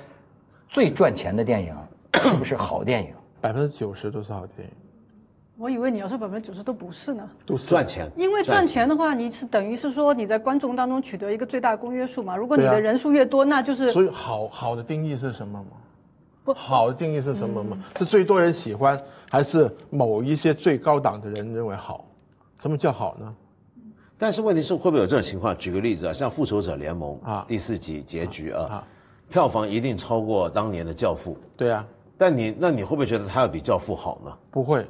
[0.71, 1.75] 最赚钱的电影
[2.15, 3.13] 是不是好电影？
[3.41, 4.75] 百分之九十都是好电影。
[5.59, 12.37] 我以为你要说百分之九十都不是呢，都是赚钱，因为赚钱的话，你是等于是说你在观众当中取得一个最大公约数嘛。
[12.37, 15.71] 如果你的人数越多，那就是所以好好的定义是什么吗？
[16.45, 17.77] 不好的定义是什么吗？
[17.99, 18.99] 是最多人喜欢，
[19.29, 22.07] 还是某一些最高档的人认为好？
[22.59, 23.35] 什么叫好呢？
[24.17, 25.57] 但是问题是会不会有这种情况？
[25.59, 28.87] 举个例子啊，像《复仇者联盟》啊第四集结局啊，啊
[29.31, 31.87] 票房一定超过当年的《教父》，对啊，
[32.19, 34.37] 但你那你会不会觉得它要比《教父》好呢？
[34.51, 34.85] 不会。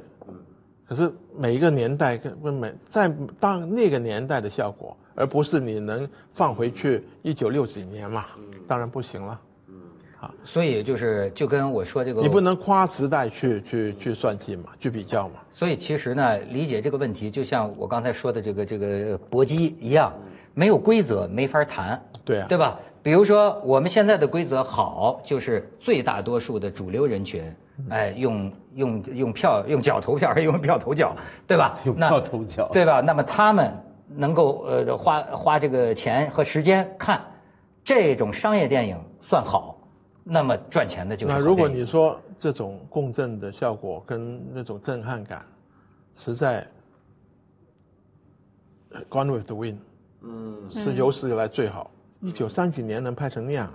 [0.85, 8.25] 可是每一个年代跟跟每在当那个年代的效果，而不是你能放回去一九六几年嘛？
[8.67, 9.39] 当然不行了。
[9.69, 9.75] 嗯，
[10.19, 15.35] 啊所以就是就跟我说这个，你不能跨时代去去去算计嘛，去比较嘛。
[15.49, 20.11] 所以其实呢，理解这个问题，就像我刚才说的这个这个搏击一样，
[20.53, 22.77] 没有规则没法谈，对啊对吧？
[23.03, 27.43] 比如说我们现在的规则好，就是最大多数的主流人群，
[27.89, 31.15] 哎，用用用票用脚投票， 用票投脚，
[31.47, 31.79] 对吧？
[31.83, 33.01] 用票投脚对吧？
[33.01, 33.73] 那么他们
[34.07, 37.19] 能够呃花花这个钱和时间看
[37.83, 39.77] 这种商业电影算好，
[40.23, 45.43] 那么赚钱的就是那如果你说这种共振的效果跟那种震撼感，
[46.15, 46.63] 实在
[48.91, 49.77] 呃，Gone with the Wind，
[50.21, 51.89] 嗯，是有史以来最好。
[52.21, 53.69] 一九三几年能拍成那样，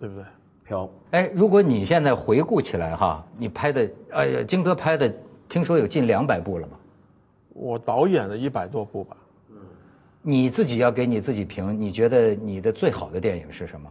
[0.00, 0.24] 对不对？
[0.64, 5.12] 飘，哎，如果你现在回顾起来哈，你拍的，哎呀，金哥拍的，
[5.48, 6.78] 听说有近两百部了嘛？
[7.50, 9.16] 我导演了一百多部吧，
[9.50, 9.56] 嗯
[10.22, 13.90] 你自己要给你自己评，你觉得你的最好的电影是什么？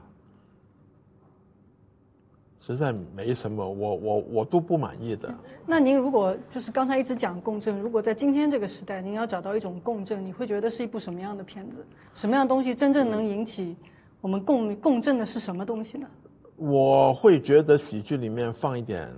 [2.65, 5.35] 实在没什么，我我我都不满意的。
[5.65, 11.85] 那您如果就是刚才一直讲共振，如果在今天这个时代，您要找到一种共振，你会觉得是一部什么样的片子？
[12.15, 13.75] 什么样的东西真正能引起
[14.21, 16.07] 我们共共振的是什么东西呢？
[16.55, 19.13] 我会觉得喜剧里面放一点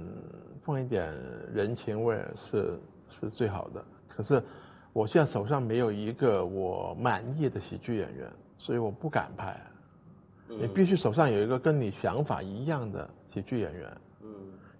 [0.64, 1.08] 放一点
[1.54, 3.86] 人情味儿是是最好的。
[4.08, 4.41] 可是
[4.91, 8.28] 我现在手上没有一个我满意的喜剧演员，
[8.58, 9.56] 所以我不敢拍。
[10.48, 14.29] 你必须手上有一个跟你想法一样的喜剧演员，嗯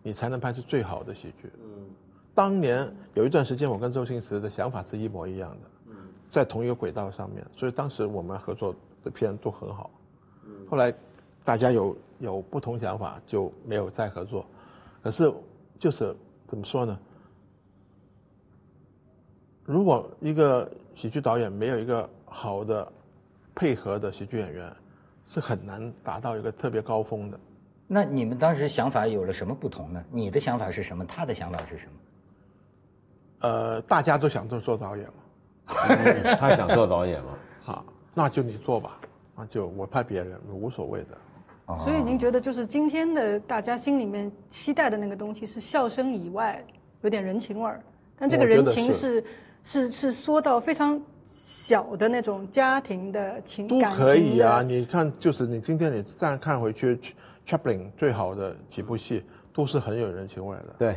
[0.02, 1.52] 你才能拍出最好的喜剧。
[1.62, 1.90] 嗯
[2.34, 5.96] 当年有一段时间，我跟周星驰的想法是一模一样的，嗯
[6.30, 9.92] 在同一个轨道上面，所以当时我们合作的片都很好。
[10.46, 10.94] 嗯后来
[11.44, 14.46] 大家有有不同想法，就没有再合作。
[15.04, 15.30] 可是
[15.78, 16.16] 就是
[16.48, 16.98] 怎么说呢？
[19.66, 22.90] 如果一个喜剧导演没有一个好的
[23.54, 24.72] 配合的喜剧演员，
[25.26, 27.40] 是很难达到一个特别高峰的。
[27.88, 30.04] 那你们当时想法有了什么不同呢？
[30.12, 31.06] 你的想法是什么？
[31.06, 31.92] 他的想法是什么？
[33.42, 35.14] 呃，大家都想做做导演嘛，
[36.40, 37.38] 他想做导演吗？
[37.68, 37.84] 啊，
[38.14, 39.00] 那就你做吧，
[39.36, 41.18] 那就我拍别人无所谓的。
[41.68, 46.64] 哦所以您觉得就是今天的大家心里面期待的那个东西是笑声以外
[47.02, 47.82] 有点人情味儿，
[48.20, 49.24] 但这个人情是
[49.64, 57.00] 是是说到非常小的那种家庭的情感情可以啊，你看，就是你今天你再看回去
[57.46, 59.24] ，Chaplin 最好的几部戏
[59.54, 60.96] 都是很有人情味的，对，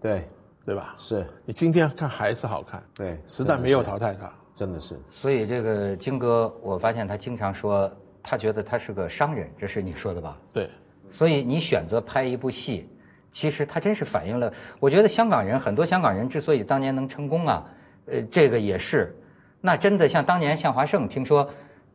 [0.00, 0.28] 对，
[0.64, 0.94] 对吧？
[0.96, 4.32] 是，你今天看还是好看，对，时代没有淘汰它。
[4.56, 7.90] 真的是，所以这个金哥，我发现他经常说，
[8.22, 10.36] 他觉得他是个商人，这是你说的吧？
[10.52, 10.68] 对，
[11.08, 12.86] 所以你选择拍一部戏，
[13.30, 17.66] 其实它真是反映了，我觉得香港人很多香港人之所以当年能成功啊，
[18.04, 19.16] 呃，这个也是，
[19.62, 21.48] 那真的像当年向华胜，听说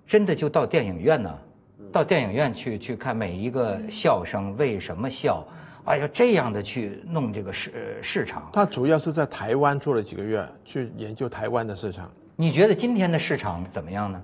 [0.07, 1.37] 真的就到电影院呢，
[1.91, 5.45] 到电影院去去看每一个笑声为什么笑，
[5.85, 12.11] 哎呀，这样的去弄这个市呃市场，他主要是在台湾做了几个月，去研究台湾的市场。
[12.35, 14.21] 你觉得今天的市场怎么样呢？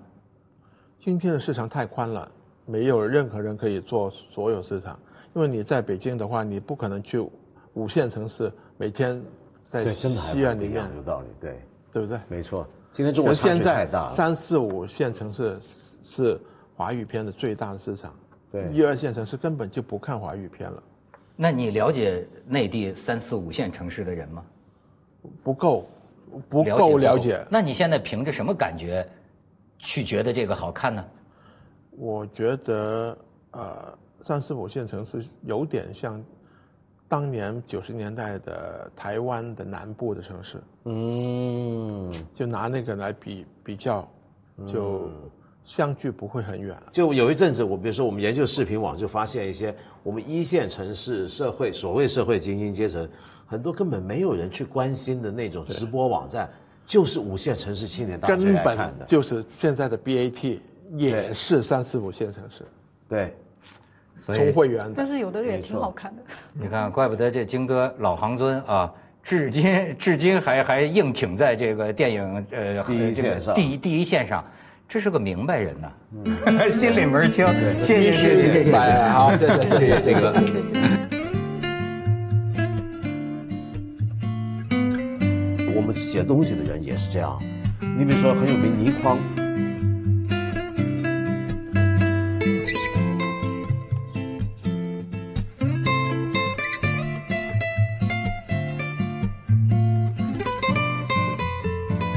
[1.00, 2.30] 今天的市场太宽了，
[2.66, 5.00] 没有任何人可以做所有市场。
[5.34, 7.26] 因为你在北京的话，你不可能去
[7.74, 9.24] 五线城市，每天
[9.66, 12.20] 在戏院里面有道理，对，对不对？
[12.28, 12.68] 没错。
[12.92, 16.42] 今天中国差距太大了，三四五线城市是是
[16.82, 18.12] 华语片的最大的市场，
[18.52, 20.82] 对一二线城市根本就不看华语片了，
[21.36, 24.44] 那你了解内地三四五线城市的人吗？
[25.44, 25.88] 不够，
[26.50, 27.40] 不够了解。
[27.52, 29.08] 那你现在凭着什么感觉
[29.78, 31.06] 去觉得这个好看呢？
[31.92, 33.16] 我觉得
[33.52, 36.20] 呃，三四五线城市有点像
[37.08, 44.10] 当年九十年代的台湾的南部的城市，嗯，就拿那个来比比较，
[44.66, 45.12] 就
[45.72, 46.76] 相距不会很远。
[46.92, 53.08] 就有一阵子，我比如说我们研究视频网，就发现一些我们一线城市社会所谓社会精英阶层，
[53.46, 56.50] 很多根本没有人去关心的那种直播网站，
[56.86, 59.06] 就是五线城市青年大根本看的。
[59.08, 60.60] 就是现在的 BAT
[60.98, 62.66] 也是三四五线城市
[63.08, 63.34] 对，
[64.26, 65.08] 充会员的但。
[65.08, 66.22] 是有的也挺好看的。
[66.52, 68.94] 你看，怪不得这金哥老行尊啊，
[69.24, 74.44] 至今至今还还硬挺在这个电影呃第一这个线上第一第一线上，
[74.94, 75.90] 这是个明白人呐，
[76.70, 77.48] 心里门儿清。
[77.80, 79.10] 谢谢谢谢谢谢谢哎谢。
[79.14, 80.34] 好，谢谢谢谢这个
[85.74, 87.40] 我们写东西的人也是这样。
[87.98, 89.18] 你比如说很有名倪匡，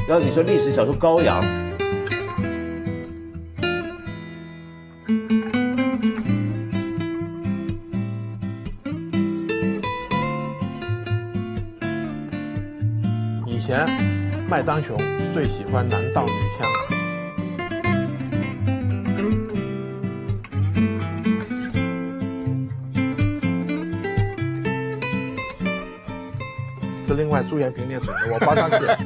[0.08, 1.42] 然后你说历史小说高阳，
[15.74, 16.70] 欢男盗女枪，
[27.08, 28.96] 是另外朱延平那组的，我帮他写。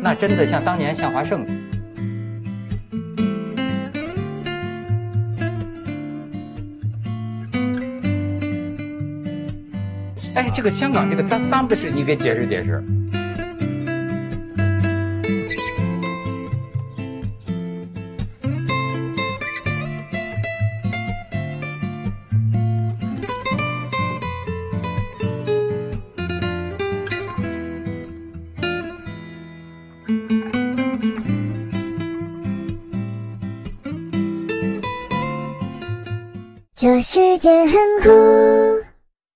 [0.00, 1.46] 那真的像当年向华胜。
[10.54, 12.82] 这个香港这个 “the sum” 的事，你给解释解释。
[36.74, 37.72] 这世界很
[38.02, 38.41] 酷。